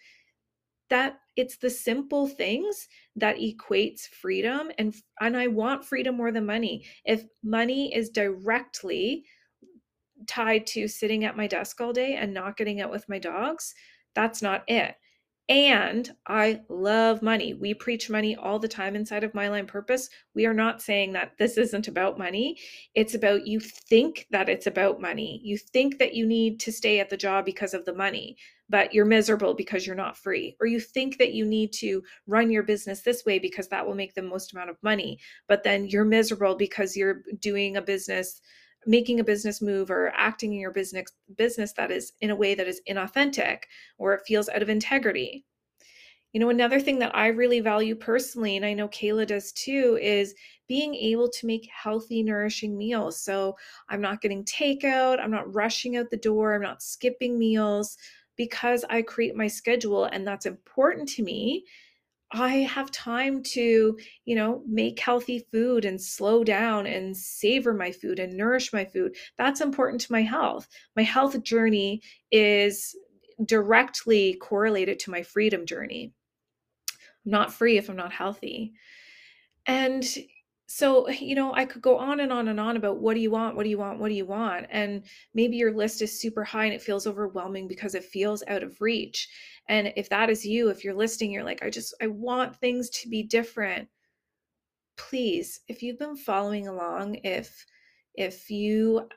that 0.89 1.19
it's 1.35 1.57
the 1.57 1.69
simple 1.69 2.27
things 2.27 2.87
that 3.15 3.37
equates 3.37 4.01
freedom 4.01 4.71
and 4.77 4.95
and 5.19 5.35
I 5.35 5.47
want 5.47 5.85
freedom 5.85 6.15
more 6.15 6.31
than 6.31 6.45
money. 6.45 6.85
If 7.05 7.25
money 7.43 7.93
is 7.93 8.09
directly 8.09 9.25
tied 10.27 10.65
to 10.67 10.87
sitting 10.87 11.25
at 11.25 11.37
my 11.37 11.47
desk 11.47 11.81
all 11.81 11.93
day 11.93 12.15
and 12.15 12.33
not 12.33 12.57
getting 12.57 12.81
out 12.81 12.91
with 12.91 13.07
my 13.09 13.19
dogs, 13.19 13.73
that's 14.13 14.41
not 14.41 14.63
it. 14.67 14.95
And 15.47 16.09
I 16.25 16.61
love 16.69 17.21
money. 17.21 17.53
We 17.53 17.75
preach 17.75 18.09
money 18.09 18.35
all 18.35 18.57
the 18.57 18.67
time 18.67 18.95
inside 18.95 19.23
of 19.23 19.35
My 19.35 19.45
Aligned 19.45 19.67
Purpose. 19.67 20.09
We 20.33 20.47
are 20.47 20.55
not 20.55 20.81
saying 20.81 21.13
that 21.13 21.33
this 21.37 21.57
isn't 21.57 21.87
about 21.87 22.17
money. 22.17 22.57
It's 22.95 23.13
about 23.13 23.45
you 23.45 23.59
think 23.59 24.25
that 24.31 24.49
it's 24.49 24.65
about 24.65 24.99
money. 24.99 25.39
You 25.43 25.59
think 25.59 25.99
that 25.99 26.15
you 26.15 26.25
need 26.25 26.59
to 26.61 26.71
stay 26.71 26.99
at 26.99 27.11
the 27.11 27.17
job 27.17 27.45
because 27.45 27.75
of 27.75 27.85
the 27.85 27.93
money 27.93 28.37
but 28.69 28.93
you're 28.93 29.05
miserable 29.05 29.53
because 29.53 29.85
you're 29.85 29.95
not 29.95 30.17
free. 30.17 30.55
Or 30.59 30.67
you 30.67 30.79
think 30.79 31.17
that 31.17 31.33
you 31.33 31.45
need 31.45 31.71
to 31.73 32.01
run 32.27 32.49
your 32.49 32.63
business 32.63 33.01
this 33.01 33.25
way 33.25 33.39
because 33.39 33.67
that 33.69 33.85
will 33.85 33.95
make 33.95 34.15
the 34.15 34.21
most 34.21 34.53
amount 34.53 34.69
of 34.69 34.81
money, 34.81 35.19
but 35.47 35.63
then 35.63 35.85
you're 35.85 36.05
miserable 36.05 36.55
because 36.55 36.95
you're 36.95 37.21
doing 37.39 37.77
a 37.77 37.81
business 37.81 38.41
making 38.85 39.19
a 39.19 39.23
business 39.23 39.61
move 39.61 39.89
or 39.89 40.13
acting 40.15 40.53
in 40.53 40.59
your 40.59 40.71
business 40.71 41.11
business 41.37 41.73
that 41.73 41.91
is 41.91 42.13
in 42.21 42.29
a 42.29 42.35
way 42.35 42.55
that 42.55 42.67
is 42.67 42.81
inauthentic 42.89 43.63
or 43.97 44.13
it 44.13 44.21
feels 44.27 44.49
out 44.49 44.61
of 44.61 44.69
integrity. 44.69 45.45
You 46.33 46.41
know, 46.41 46.49
another 46.49 46.81
thing 46.81 46.99
that 46.99 47.15
I 47.15 47.27
really 47.27 47.61
value 47.61 47.95
personally, 47.95 48.57
and 48.57 48.65
I 48.65 48.73
know 48.73 48.89
Kayla 48.89 49.25
does 49.25 49.53
too, 49.53 49.97
is 50.01 50.35
being 50.67 50.93
able 50.93 51.29
to 51.29 51.47
make 51.47 51.69
healthy, 51.73 52.23
nourishing 52.23 52.77
meals. 52.77 53.21
So 53.21 53.55
I'm 53.87 54.01
not 54.01 54.21
getting 54.21 54.43
takeout, 54.43 55.21
I'm 55.21 55.31
not 55.31 55.53
rushing 55.53 55.95
out 55.95 56.09
the 56.09 56.17
door, 56.17 56.53
I'm 56.53 56.61
not 56.61 56.83
skipping 56.83 57.39
meals 57.39 57.97
because 58.35 58.83
I 58.89 59.01
create 59.01 59.35
my 59.35 59.47
schedule 59.47 60.05
and 60.05 60.27
that's 60.27 60.45
important 60.45 61.07
to 61.09 61.23
me, 61.23 61.63
I 62.37 62.57
have 62.63 62.91
time 62.91 63.41
to, 63.43 63.97
you 64.25 64.35
know, 64.35 64.61
make 64.67 64.99
healthy 64.99 65.47
food 65.53 65.85
and 65.85 66.01
slow 66.01 66.43
down 66.43 66.85
and 66.85 67.15
savor 67.15 67.73
my 67.73 67.91
food 67.91 68.19
and 68.19 68.35
nourish 68.35 68.73
my 68.73 68.83
food. 68.83 69.15
That's 69.37 69.61
important 69.61 70.01
to 70.01 70.11
my 70.11 70.21
health. 70.21 70.67
My 70.97 71.03
health 71.03 71.41
journey 71.43 72.01
is 72.31 72.93
directly 73.45 74.33
correlated 74.35 74.99
to 74.99 75.11
my 75.11 75.23
freedom 75.23 75.65
journey. 75.65 76.13
I'm 77.25 77.31
not 77.31 77.53
free 77.53 77.77
if 77.77 77.89
I'm 77.89 77.95
not 77.95 78.11
healthy. 78.11 78.73
And 79.65 80.05
so 80.75 81.07
you 81.09 81.35
know 81.35 81.53
i 81.53 81.63
could 81.63 81.81
go 81.81 81.97
on 81.97 82.19
and 82.19 82.33
on 82.33 82.49
and 82.49 82.59
on 82.59 82.75
about 82.75 82.97
what 82.97 83.13
do 83.13 83.21
you 83.21 83.31
want? 83.31 83.55
What 83.55 83.63
do 83.63 83.69
you 83.69 83.77
want? 83.77 83.97
What 83.97 84.09
do 84.09 84.13
you 84.13 84.25
want? 84.25 84.65
And 84.69 85.03
maybe 85.33 85.55
your 85.55 85.71
list 85.71 86.01
is 86.01 86.19
super 86.19 86.43
high 86.43 86.65
and 86.65 86.73
it 86.73 86.81
feels 86.81 87.07
overwhelming 87.07 87.69
because 87.69 87.95
it 87.95 88.03
feels 88.03 88.43
out 88.49 88.61
of 88.61 88.81
reach. 88.81 89.29
And 89.69 89.93
if 89.95 90.09
that 90.09 90.29
is 90.29 90.45
you 90.45 90.67
if 90.67 90.83
you're 90.83 90.93
listing 90.93 91.31
you're 91.31 91.45
like 91.45 91.63
i 91.63 91.69
just 91.69 91.93
i 92.01 92.07
want 92.07 92.57
things 92.57 92.89
to 92.89 93.07
be 93.07 93.23
different. 93.23 93.87
Please 94.97 95.61
if 95.69 95.81
you've 95.81 95.99
been 95.99 96.17
following 96.17 96.67
along 96.67 97.15
if 97.23 97.65
if 98.15 98.49
you 98.49 99.07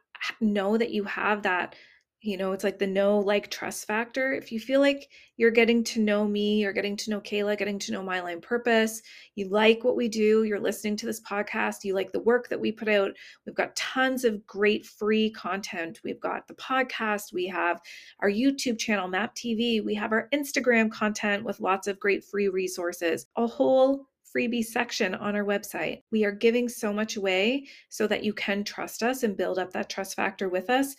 know 0.41 0.79
that 0.79 0.93
you 0.93 1.03
have 1.03 1.43
that 1.43 1.75
you 2.21 2.37
know 2.37 2.53
it's 2.53 2.65
like 2.65 2.79
the 2.79 2.87
no 2.87 3.19
like 3.19 3.51
trust 3.51 3.87
factor. 3.87 4.33
If 4.33 4.51
you 4.51 4.59
feel 4.59 4.81
like 4.81 5.09
you're 5.37 5.53
getting 5.53 5.85
to 5.85 6.01
know 6.01 6.27
me 6.27 6.59
you're 6.59 6.73
getting 6.73 6.97
to 6.97 7.11
know 7.11 7.21
kayla 7.21 7.57
getting 7.57 7.79
to 7.79 7.93
know 7.93 8.03
my 8.03 8.17
aligned 8.17 8.43
purpose 8.43 9.01
you 9.37 9.49
like 9.49 9.85
what 9.85 9.97
we 9.97 10.09
do 10.09 10.43
you're 10.43 10.59
listening 10.61 10.97
to 10.97 11.07
this 11.07 11.21
podcast 11.21 11.85
you 11.85 11.95
like 11.95 12.11
the 12.11 12.21
work 12.21 12.49
that 12.49 12.61
we 12.61 12.73
put 12.73 12.89
out 12.89 13.13
we've 13.47 13.55
got 13.55 13.75
tons 13.77 14.25
of 14.25 14.45
great 14.47 14.85
free 14.85 15.31
content. 15.31 16.01
We've 16.05 16.21
got 16.21 16.49
the 16.49 16.55
podcast 16.55 17.33
we 17.33 17.47
have 17.47 17.81
our 18.21 18.31
youtube 18.31 18.79
channel 18.79 19.09
map 19.09 19.35
tv 19.35 19.85
we 19.85 19.95
have 19.95 20.13
our 20.13 20.29
instagram 20.35 20.91
content 20.91 21.45
with 21.45 21.61
lots 21.61 21.87
of 21.87 22.01
great 22.01 22.25
free 22.25 22.49
resources 22.49 23.27
a 23.37 23.47
whole 23.47 24.09
freebie 24.35 24.65
section 24.65 25.15
on 25.15 25.35
our 25.35 25.45
website. 25.45 26.03
We 26.11 26.25
are 26.25 26.33
giving 26.33 26.69
so 26.69 26.93
much 26.93 27.17
away 27.17 27.67
so 27.89 28.07
that 28.07 28.25
you 28.25 28.33
can 28.33 28.63
trust 28.63 29.03
us 29.03 29.23
and 29.23 29.37
build 29.37 29.59
up 29.59 29.73
that 29.73 29.89
trust 29.89 30.17
factor 30.17 30.49
with 30.49 30.69
us 30.71 30.97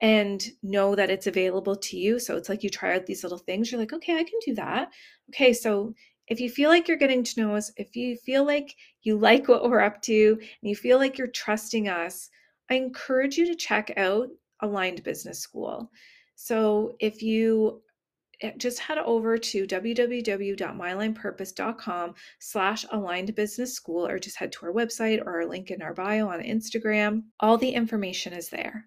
and 0.00 0.46
know 0.62 0.94
that 0.94 1.10
it's 1.10 1.26
available 1.26 1.76
to 1.76 1.96
you. 1.96 2.18
So 2.18 2.36
it's 2.36 2.48
like 2.48 2.62
you 2.62 2.70
try 2.70 2.94
out 2.94 3.06
these 3.06 3.22
little 3.22 3.38
things, 3.38 3.70
you're 3.70 3.80
like, 3.80 3.92
okay, 3.92 4.14
I 4.14 4.24
can 4.24 4.38
do 4.44 4.54
that. 4.54 4.90
Okay, 5.30 5.52
so 5.52 5.94
if 6.28 6.40
you 6.40 6.50
feel 6.50 6.70
like 6.70 6.86
you're 6.86 6.96
getting 6.96 7.24
to 7.24 7.40
know 7.40 7.56
us, 7.56 7.72
if 7.76 7.96
you 7.96 8.16
feel 8.16 8.44
like 8.44 8.76
you 9.02 9.18
like 9.18 9.48
what 9.48 9.64
we're 9.64 9.80
up 9.80 10.00
to, 10.02 10.36
and 10.38 10.68
you 10.68 10.76
feel 10.76 10.98
like 10.98 11.18
you're 11.18 11.26
trusting 11.26 11.88
us, 11.88 12.30
I 12.70 12.74
encourage 12.74 13.38
you 13.38 13.46
to 13.46 13.54
check 13.54 13.92
out 13.96 14.28
Aligned 14.60 15.02
Business 15.02 15.40
School. 15.40 15.90
So 16.34 16.94
if 17.00 17.22
you 17.22 17.80
eh, 18.42 18.52
just 18.58 18.78
head 18.78 18.98
over 18.98 19.38
to 19.38 19.66
www.mylinepurpose.com 19.66 22.14
slash 22.38 22.84
aligned 22.92 23.34
business 23.34 23.72
school 23.74 24.06
or 24.06 24.18
just 24.18 24.36
head 24.36 24.52
to 24.52 24.66
our 24.66 24.72
website 24.72 25.22
or 25.22 25.40
our 25.40 25.46
link 25.46 25.70
in 25.70 25.80
our 25.82 25.94
bio 25.94 26.28
on 26.28 26.40
Instagram. 26.40 27.22
All 27.40 27.56
the 27.56 27.70
information 27.70 28.34
is 28.34 28.50
there. 28.50 28.84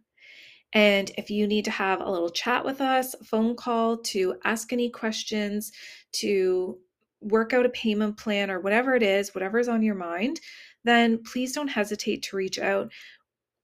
And 0.73 1.11
if 1.17 1.29
you 1.29 1.47
need 1.47 1.65
to 1.65 1.71
have 1.71 2.01
a 2.01 2.09
little 2.09 2.29
chat 2.29 2.63
with 2.63 2.79
us, 2.79 3.13
phone 3.23 3.55
call 3.55 3.97
to 3.97 4.35
ask 4.43 4.71
any 4.71 4.89
questions, 4.89 5.71
to 6.13 6.77
work 7.19 7.53
out 7.53 7.65
a 7.65 7.69
payment 7.69 8.17
plan 8.17 8.49
or 8.49 8.59
whatever 8.59 8.95
it 8.95 9.03
is, 9.03 9.35
whatever 9.35 9.59
is 9.59 9.67
on 9.67 9.83
your 9.83 9.95
mind, 9.95 10.39
then 10.83 11.21
please 11.23 11.53
don't 11.53 11.67
hesitate 11.67 12.23
to 12.23 12.35
reach 12.35 12.57
out. 12.57 12.91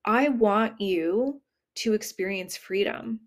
I 0.05 0.29
want 0.29 0.79
you 0.79 1.41
to 1.75 1.93
experience 1.93 2.57
freedom. 2.57 3.21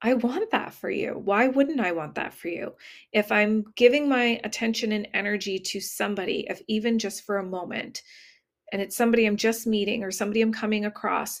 I 0.00 0.14
want 0.14 0.50
that 0.50 0.74
for 0.74 0.90
you. 0.90 1.12
Why 1.12 1.48
wouldn't 1.48 1.80
I 1.80 1.92
want 1.92 2.16
that 2.16 2.34
for 2.34 2.48
you? 2.48 2.74
If 3.12 3.30
I'm 3.30 3.64
giving 3.76 4.08
my 4.08 4.40
attention 4.42 4.92
and 4.92 5.06
energy 5.14 5.58
to 5.58 5.80
somebody, 5.80 6.46
if 6.48 6.60
even 6.66 6.98
just 6.98 7.24
for 7.24 7.38
a 7.38 7.44
moment, 7.44 8.02
and 8.72 8.82
it's 8.82 8.96
somebody 8.96 9.26
I'm 9.26 9.36
just 9.36 9.66
meeting 9.66 10.02
or 10.02 10.10
somebody 10.10 10.40
I'm 10.40 10.52
coming 10.52 10.86
across, 10.86 11.40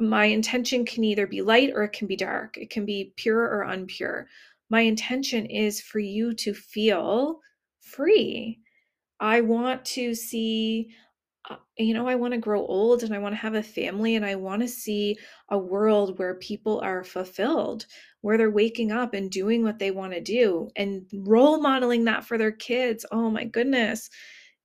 my 0.00 0.24
intention 0.26 0.84
can 0.84 1.04
either 1.04 1.26
be 1.26 1.42
light 1.42 1.70
or 1.74 1.84
it 1.84 1.92
can 1.92 2.06
be 2.06 2.16
dark. 2.16 2.56
It 2.56 2.70
can 2.70 2.84
be 2.84 3.12
pure 3.16 3.40
or 3.40 3.66
unpure. 3.68 4.26
My 4.70 4.80
intention 4.80 5.46
is 5.46 5.80
for 5.80 5.98
you 5.98 6.34
to 6.34 6.54
feel 6.54 7.40
free. 7.80 8.60
I 9.20 9.40
want 9.42 9.84
to 9.86 10.14
see, 10.14 10.88
uh, 11.48 11.56
you 11.78 11.94
know, 11.94 12.08
I 12.08 12.14
want 12.14 12.32
to 12.32 12.38
grow 12.38 12.66
old 12.66 13.02
and 13.02 13.14
I 13.14 13.18
want 13.18 13.34
to 13.34 13.40
have 13.40 13.54
a 13.54 13.62
family 13.62 14.16
and 14.16 14.24
I 14.24 14.34
want 14.34 14.62
to 14.62 14.68
see 14.68 15.16
a 15.50 15.58
world 15.58 16.18
where 16.18 16.34
people 16.36 16.80
are 16.80 17.04
fulfilled, 17.04 17.86
where 18.22 18.38
they're 18.38 18.50
waking 18.50 18.90
up 18.90 19.14
and 19.14 19.30
doing 19.30 19.62
what 19.62 19.78
they 19.78 19.90
want 19.90 20.12
to 20.14 20.20
do 20.20 20.70
and 20.76 21.08
role 21.12 21.60
modeling 21.60 22.04
that 22.06 22.24
for 22.24 22.38
their 22.38 22.50
kids. 22.50 23.06
Oh 23.12 23.30
my 23.30 23.44
goodness. 23.44 24.10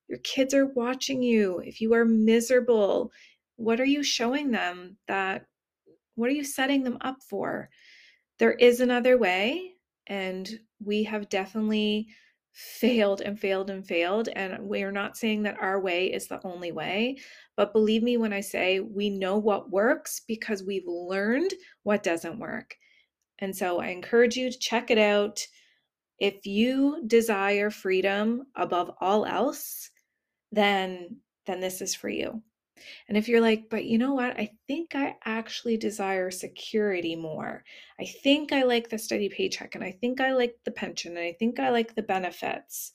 Your 0.08 0.18
kids 0.20 0.54
are 0.54 0.66
watching 0.66 1.22
you. 1.22 1.60
If 1.64 1.80
you 1.80 1.92
are 1.94 2.04
miserable, 2.04 3.12
what 3.58 3.80
are 3.80 3.84
you 3.84 4.02
showing 4.02 4.50
them 4.50 4.96
that 5.06 5.44
what 6.14 6.30
are 6.30 6.34
you 6.34 6.44
setting 6.44 6.82
them 6.82 6.98
up 7.02 7.18
for 7.28 7.68
there 8.38 8.52
is 8.52 8.80
another 8.80 9.18
way 9.18 9.74
and 10.06 10.58
we 10.82 11.04
have 11.04 11.28
definitely 11.28 12.08
failed 12.58 13.20
and 13.20 13.38
failed 13.38 13.70
and 13.70 13.86
failed. 13.86 14.28
And 14.34 14.58
we're 14.60 14.90
not 14.90 15.16
saying 15.16 15.44
that 15.44 15.58
our 15.60 15.80
way 15.80 16.12
is 16.12 16.26
the 16.26 16.40
only 16.44 16.72
way. 16.72 17.18
But 17.56 17.72
believe 17.72 18.02
me 18.02 18.16
when 18.16 18.32
I 18.32 18.40
say 18.40 18.80
we 18.80 19.10
know 19.10 19.38
what 19.38 19.70
works 19.70 20.22
because 20.26 20.64
we've 20.64 20.86
learned 20.86 21.52
what 21.84 22.02
doesn't 22.02 22.40
work. 22.40 22.74
And 23.38 23.54
so 23.54 23.80
I 23.80 23.88
encourage 23.88 24.36
you 24.36 24.50
to 24.50 24.58
check 24.58 24.90
it 24.90 24.98
out. 24.98 25.40
If 26.18 26.46
you 26.46 27.04
desire 27.06 27.70
freedom 27.70 28.42
above 28.56 28.90
all 29.00 29.24
else, 29.24 29.90
then 30.50 31.20
then 31.46 31.60
this 31.60 31.80
is 31.80 31.94
for 31.94 32.08
you. 32.08 32.42
And 33.08 33.16
if 33.16 33.28
you're 33.28 33.40
like, 33.40 33.70
but 33.70 33.84
you 33.84 33.98
know 33.98 34.14
what? 34.14 34.38
I 34.38 34.50
think 34.66 34.94
I 34.94 35.16
actually 35.24 35.76
desire 35.76 36.30
security 36.30 37.16
more. 37.16 37.64
I 38.00 38.04
think 38.04 38.52
I 38.52 38.62
like 38.62 38.88
the 38.88 38.98
steady 38.98 39.28
paycheck 39.28 39.74
and 39.74 39.84
I 39.84 39.92
think 39.92 40.20
I 40.20 40.32
like 40.32 40.56
the 40.64 40.70
pension 40.70 41.16
and 41.16 41.24
I 41.24 41.34
think 41.38 41.58
I 41.58 41.70
like 41.70 41.94
the 41.94 42.02
benefits. 42.02 42.92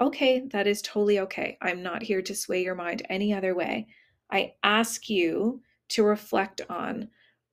Okay, 0.00 0.42
that 0.52 0.66
is 0.66 0.82
totally 0.82 1.20
okay. 1.20 1.58
I'm 1.62 1.82
not 1.82 2.02
here 2.02 2.22
to 2.22 2.34
sway 2.34 2.62
your 2.62 2.74
mind 2.74 3.02
any 3.08 3.32
other 3.32 3.54
way. 3.54 3.86
I 4.30 4.54
ask 4.62 5.08
you 5.08 5.62
to 5.90 6.02
reflect 6.02 6.60
on 6.68 7.08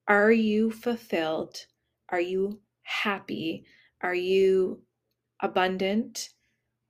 are 0.07 0.31
you 0.31 0.71
fulfilled? 0.71 1.67
Are 2.09 2.19
you 2.19 2.61
happy? 2.81 3.65
Are 4.01 4.15
you 4.15 4.81
abundant? 5.39 6.29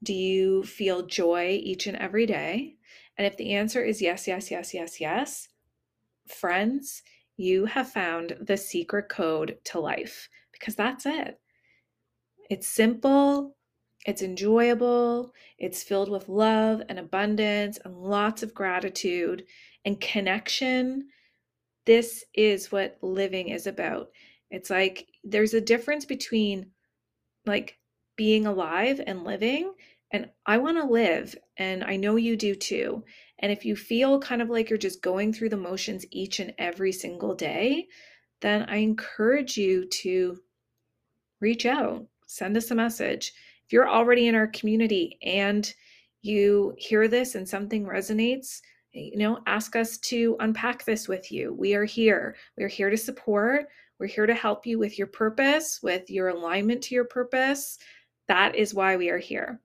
Do 0.02 0.14
you 0.14 0.64
feel 0.64 1.06
joy 1.06 1.60
each 1.62 1.88
and 1.88 1.98
every 1.98 2.26
day? 2.26 2.78
And 3.20 3.28
if 3.28 3.36
the 3.36 3.52
answer 3.52 3.84
is 3.84 4.02
yes, 4.02 4.30
yes, 4.30 4.50
yes, 4.50 4.74
yes, 4.74 5.02
yes, 5.02 5.50
friends, 6.26 7.04
you 7.36 7.66
have 7.66 7.92
found 7.92 8.38
the 8.40 8.56
secret 8.56 9.10
code 9.10 9.58
to 9.66 9.80
life 9.82 10.30
because 10.54 10.74
that's 10.74 11.06
it. 11.06 11.38
It's 12.50 12.66
simple, 12.66 13.58
it's 14.06 14.22
enjoyable, 14.22 15.34
it's 15.58 15.84
filled 15.84 16.10
with 16.10 16.30
love 16.30 16.82
and 16.88 16.98
abundance 16.98 17.78
and 17.84 17.94
lots 17.94 18.42
of 18.42 18.54
gratitude 18.54 19.44
and 19.84 20.00
connection. 20.00 21.10
This 21.86 22.24
is 22.34 22.72
what 22.72 23.00
living 23.02 23.50
is 23.50 23.68
about. 23.68 24.12
It's 24.50 24.70
like 24.70 25.08
there's 25.26 25.54
a 25.54 25.60
difference 25.60 26.06
between 26.06 26.68
like 27.46 27.78
being 28.16 28.46
alive 28.46 29.02
and 29.06 29.26
living 29.26 29.74
and 30.12 30.30
I 30.46 30.58
want 30.58 30.78
to 30.78 30.86
live, 30.86 31.36
and 31.58 31.84
I 31.84 31.96
know 31.96 32.16
you 32.16 32.36
do 32.36 32.56
too. 32.56 33.04
And 33.40 33.52
if 33.52 33.64
you 33.64 33.76
feel 33.76 34.20
kind 34.20 34.42
of 34.42 34.50
like 34.50 34.70
you're 34.70 34.78
just 34.78 35.02
going 35.02 35.32
through 35.32 35.50
the 35.50 35.58
motions 35.58 36.06
each 36.12 36.40
and 36.40 36.54
every 36.58 36.92
single 36.92 37.36
day, 37.36 37.88
then 38.42 38.64
I 38.70 38.78
encourage 38.78 39.58
you 39.58 39.86
to 39.86 40.38
reach 41.42 41.66
out, 41.66 42.06
send 42.26 42.58
us 42.58 42.72
a 42.72 42.76
message. 42.76 43.34
If 43.66 43.74
you're 43.74 43.90
already 43.90 44.28
in 44.28 44.36
our 44.36 44.48
community 44.48 45.18
and 45.24 45.72
you 46.22 46.74
hear 46.78 47.08
this 47.08 47.36
and 47.36 47.48
something 47.48 47.86
resonates, 47.86 48.62
you 48.92 49.18
know, 49.18 49.40
ask 49.46 49.76
us 49.76 49.98
to 50.00 50.36
unpack 50.40 50.84
this 50.84 51.08
with 51.08 51.32
you. 51.32 51.54
We 51.54 51.76
are 51.76 51.86
here. 51.86 52.36
We're 52.58 52.68
here 52.68 52.90
to 52.90 52.98
support. 52.98 53.68
We're 54.00 54.08
here 54.08 54.26
to 54.26 54.34
help 54.34 54.66
you 54.66 54.80
with 54.80 54.98
your 54.98 55.08
purpose, 55.08 55.80
with 55.84 56.10
your 56.10 56.30
alignment 56.30 56.82
to 56.84 56.96
your 56.96 57.06
purpose. 57.06 57.78
That 58.28 58.56
is 58.56 58.74
why 58.74 58.98
we 58.98 59.10
are 59.10 59.20
here. 59.20 59.60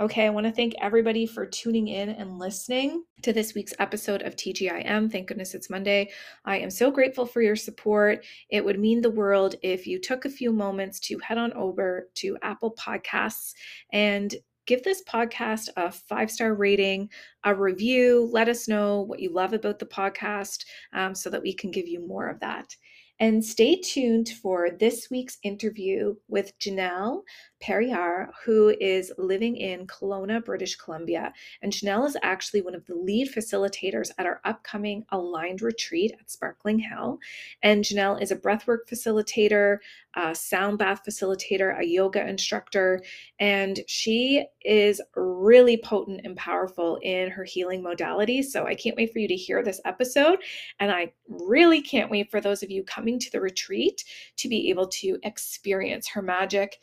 Okay, 0.00 0.26
I 0.26 0.30
want 0.30 0.46
to 0.46 0.52
thank 0.52 0.74
everybody 0.80 1.26
for 1.26 1.44
tuning 1.44 1.88
in 1.88 2.10
and 2.10 2.38
listening 2.38 3.02
to 3.22 3.32
this 3.32 3.54
week's 3.54 3.74
episode 3.80 4.22
of 4.22 4.36
TGIM. 4.36 5.10
Thank 5.10 5.26
goodness 5.26 5.54
it's 5.54 5.70
Monday. 5.70 6.12
I 6.44 6.58
am 6.58 6.70
so 6.70 6.92
grateful 6.92 7.26
for 7.26 7.42
your 7.42 7.56
support. 7.56 8.24
It 8.48 8.64
would 8.64 8.78
mean 8.78 9.00
the 9.00 9.10
world 9.10 9.56
if 9.60 9.88
you 9.88 10.00
took 10.00 10.24
a 10.24 10.30
few 10.30 10.52
moments 10.52 11.00
to 11.00 11.18
head 11.18 11.36
on 11.36 11.52
over 11.54 12.10
to 12.14 12.38
Apple 12.42 12.76
Podcasts 12.78 13.54
and 13.92 14.36
give 14.66 14.84
this 14.84 15.02
podcast 15.02 15.68
a 15.76 15.90
five 15.90 16.30
star 16.30 16.54
rating, 16.54 17.10
a 17.42 17.52
review. 17.52 18.28
Let 18.30 18.48
us 18.48 18.68
know 18.68 19.00
what 19.00 19.18
you 19.18 19.32
love 19.32 19.52
about 19.52 19.80
the 19.80 19.86
podcast 19.86 20.64
um, 20.92 21.12
so 21.12 21.28
that 21.28 21.42
we 21.42 21.52
can 21.52 21.72
give 21.72 21.88
you 21.88 22.06
more 22.06 22.28
of 22.28 22.38
that. 22.38 22.72
And 23.20 23.44
stay 23.44 23.74
tuned 23.74 24.28
for 24.28 24.70
this 24.70 25.08
week's 25.10 25.38
interview 25.42 26.14
with 26.28 26.56
Janelle 26.60 27.22
Perriar, 27.62 28.30
who 28.44 28.74
is 28.80 29.12
living 29.18 29.56
in 29.56 29.86
Kelowna, 29.86 30.44
British 30.44 30.76
Columbia. 30.76 31.32
And 31.62 31.72
Janelle 31.72 32.06
is 32.06 32.16
actually 32.22 32.62
one 32.62 32.74
of 32.74 32.86
the 32.86 32.94
lead 32.94 33.32
facilitators 33.32 34.10
at 34.18 34.26
our 34.26 34.40
upcoming 34.44 35.04
Aligned 35.10 35.62
Retreat 35.62 36.14
at 36.20 36.30
Sparkling 36.30 36.78
Hill. 36.78 37.18
And 37.62 37.84
Janelle 37.84 38.20
is 38.22 38.30
a 38.30 38.36
breathwork 38.36 38.88
facilitator, 38.90 39.78
a 40.14 40.34
sound 40.34 40.78
bath 40.78 41.02
facilitator, 41.08 41.78
a 41.78 41.86
yoga 41.86 42.26
instructor, 42.26 43.02
and 43.38 43.80
she 43.86 44.44
is 44.62 45.00
really 45.14 45.76
potent 45.76 46.20
and 46.24 46.36
powerful 46.36 46.98
in 47.02 47.30
her 47.30 47.44
healing 47.44 47.82
modalities. 47.82 48.46
So 48.46 48.66
I 48.66 48.74
can't 48.74 48.96
wait 48.96 49.12
for 49.12 49.18
you 49.18 49.28
to 49.28 49.36
hear 49.36 49.62
this 49.62 49.80
episode. 49.84 50.38
And 50.80 50.90
I 50.90 51.12
really 51.28 51.80
can't 51.80 52.10
wait 52.10 52.30
for 52.30 52.40
those 52.40 52.62
of 52.62 52.70
you 52.70 52.82
coming 52.84 53.18
to 53.18 53.30
the 53.30 53.40
retreat 53.40 54.04
to 54.36 54.48
be 54.48 54.70
able 54.70 54.88
to 54.88 55.18
experience 55.22 56.08
her 56.08 56.22
magic 56.22 56.78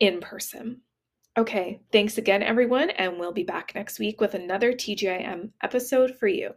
in 0.00 0.20
person. 0.20 0.80
Okay, 1.38 1.80
thanks 1.92 2.18
again, 2.18 2.42
everyone, 2.42 2.90
and 2.90 3.18
we'll 3.18 3.32
be 3.32 3.44
back 3.44 3.72
next 3.74 4.00
week 4.00 4.20
with 4.20 4.34
another 4.34 4.72
TGIM 4.72 5.50
episode 5.62 6.16
for 6.18 6.26
you. 6.26 6.54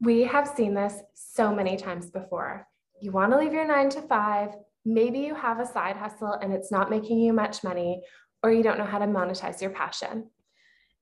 We 0.00 0.22
have 0.24 0.48
seen 0.48 0.74
this 0.74 1.02
so 1.14 1.54
many 1.54 1.76
times 1.76 2.10
before. 2.10 2.66
You 3.00 3.12
want 3.12 3.32
to 3.32 3.38
leave 3.38 3.52
your 3.52 3.66
nine 3.66 3.90
to 3.90 4.02
five, 4.02 4.50
maybe 4.84 5.20
you 5.20 5.34
have 5.34 5.60
a 5.60 5.66
side 5.66 5.96
hustle 5.96 6.32
and 6.32 6.52
it's 6.52 6.72
not 6.72 6.90
making 6.90 7.20
you 7.20 7.32
much 7.32 7.62
money, 7.62 8.02
or 8.42 8.50
you 8.50 8.62
don't 8.62 8.78
know 8.78 8.84
how 8.84 8.98
to 8.98 9.06
monetize 9.06 9.60
your 9.60 9.70
passion. 9.70 10.28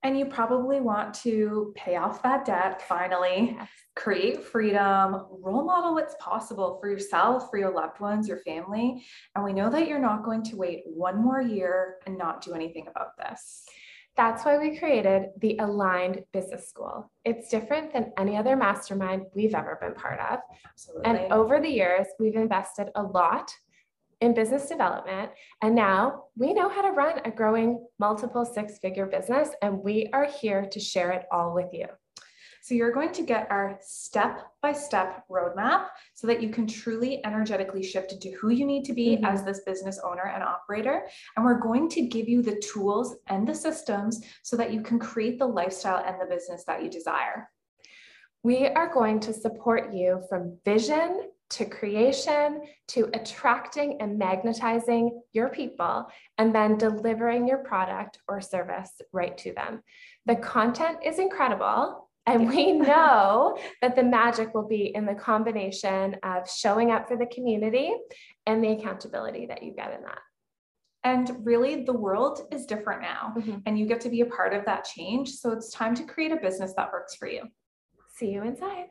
And 0.01 0.17
you 0.17 0.25
probably 0.25 0.79
want 0.79 1.13
to 1.15 1.73
pay 1.75 1.97
off 1.97 2.23
that 2.23 2.45
debt 2.45 2.81
finally, 2.87 3.55
yes. 3.57 3.67
create 3.97 4.43
freedom, 4.43 5.25
role 5.29 5.65
model 5.65 5.93
what's 5.93 6.15
possible 6.21 6.77
for 6.79 6.89
yourself, 6.89 7.49
for 7.49 7.59
your 7.59 7.71
loved 7.71 7.99
ones, 7.99 8.27
your 8.27 8.39
family. 8.39 9.03
And 9.35 9.43
we 9.43 9.51
know 9.51 9.69
that 9.69 9.89
you're 9.89 9.99
not 9.99 10.23
going 10.23 10.43
to 10.43 10.55
wait 10.55 10.83
one 10.85 11.21
more 11.21 11.41
year 11.41 11.97
and 12.05 12.17
not 12.17 12.41
do 12.41 12.53
anything 12.53 12.87
about 12.87 13.17
this. 13.17 13.65
That's 14.15 14.43
why 14.43 14.57
we 14.57 14.77
created 14.77 15.29
the 15.39 15.57
Aligned 15.59 16.23
Business 16.33 16.67
School. 16.69 17.09
It's 17.23 17.49
different 17.49 17.93
than 17.93 18.11
any 18.17 18.35
other 18.35 18.55
mastermind 18.55 19.23
we've 19.33 19.55
ever 19.55 19.77
been 19.81 19.93
part 19.93 20.19
of. 20.19 20.39
Absolutely. 20.65 21.09
And 21.09 21.31
over 21.31 21.61
the 21.61 21.69
years, 21.69 22.07
we've 22.19 22.35
invested 22.35 22.89
a 22.95 23.03
lot 23.03 23.53
in 24.21 24.33
business 24.33 24.67
development. 24.67 25.31
And 25.61 25.75
now 25.75 26.25
we 26.35 26.53
know 26.53 26.69
how 26.69 26.81
to 26.81 26.91
run 26.91 27.21
a 27.25 27.31
growing 27.31 27.85
multiple 27.99 28.45
six 28.45 28.77
figure 28.79 29.05
business, 29.05 29.49
and 29.61 29.83
we 29.83 30.09
are 30.13 30.25
here 30.25 30.65
to 30.65 30.79
share 30.79 31.11
it 31.11 31.25
all 31.31 31.53
with 31.53 31.69
you. 31.73 31.87
So 32.61 32.75
you're 32.75 32.91
going 32.91 33.13
to 33.13 33.23
get 33.23 33.47
our 33.49 33.79
step 33.81 34.41
by 34.61 34.73
step 34.73 35.23
roadmap 35.31 35.87
so 36.13 36.27
that 36.27 36.41
you 36.41 36.49
can 36.49 36.67
truly 36.67 37.25
energetically 37.25 37.81
shift 37.81 38.11
into 38.11 38.31
who 38.37 38.49
you 38.49 38.65
need 38.65 38.83
to 38.85 38.93
be 38.93 39.15
mm-hmm. 39.15 39.25
as 39.25 39.43
this 39.43 39.61
business 39.61 39.99
owner 40.03 40.31
and 40.33 40.43
operator. 40.43 41.07
And 41.35 41.45
we're 41.45 41.59
going 41.59 41.89
to 41.89 42.01
give 42.01 42.27
you 42.27 42.41
the 42.41 42.61
tools 42.61 43.15
and 43.27 43.47
the 43.47 43.55
systems 43.55 44.21
so 44.43 44.57
that 44.57 44.73
you 44.73 44.81
can 44.81 44.99
create 44.99 45.39
the 45.39 45.47
lifestyle 45.47 46.03
and 46.05 46.19
the 46.19 46.25
business 46.25 46.65
that 46.65 46.83
you 46.83 46.89
desire. 46.89 47.49
We 48.43 48.67
are 48.67 48.93
going 48.93 49.19
to 49.21 49.33
support 49.33 49.93
you 49.93 50.21
from 50.29 50.57
vision 50.65 51.29
to 51.51 51.65
creation, 51.65 52.61
to 52.89 53.09
attracting 53.13 53.97
and 54.01 54.19
magnetizing 54.19 55.19
your 55.33 55.49
people, 55.49 56.05
and 56.37 56.53
then 56.53 56.77
delivering 56.77 57.47
your 57.47 57.59
product 57.59 58.19
or 58.27 58.39
service 58.39 58.91
right 59.11 59.37
to 59.39 59.53
them. 59.53 59.81
The 60.25 60.35
content 60.35 60.99
is 61.03 61.19
incredible. 61.19 62.09
And 62.25 62.47
we 62.47 62.71
know 62.73 63.57
that 63.81 63.95
the 63.95 64.03
magic 64.03 64.53
will 64.53 64.67
be 64.67 64.93
in 64.93 65.05
the 65.05 65.15
combination 65.15 66.17
of 66.21 66.49
showing 66.49 66.91
up 66.91 67.07
for 67.07 67.17
the 67.17 67.25
community 67.27 67.91
and 68.45 68.63
the 68.63 68.73
accountability 68.73 69.47
that 69.47 69.63
you 69.63 69.73
get 69.73 69.93
in 69.93 70.03
that. 70.03 70.19
And 71.03 71.45
really, 71.45 71.85
the 71.85 71.93
world 71.93 72.41
is 72.51 72.65
different 72.65 73.01
now, 73.01 73.33
mm-hmm. 73.37 73.59
and 73.65 73.79
you 73.79 73.85
get 73.85 74.01
to 74.01 74.09
be 74.09 74.21
a 74.21 74.25
part 74.25 74.53
of 74.53 74.65
that 74.65 74.83
change. 74.83 75.29
So 75.29 75.51
it's 75.51 75.71
time 75.71 75.95
to 75.95 76.03
create 76.03 76.33
a 76.33 76.35
business 76.35 76.73
that 76.75 76.91
works 76.91 77.15
for 77.15 77.27
you. 77.27 77.43
See 78.15 78.31
you 78.31 78.43
inside. 78.43 78.89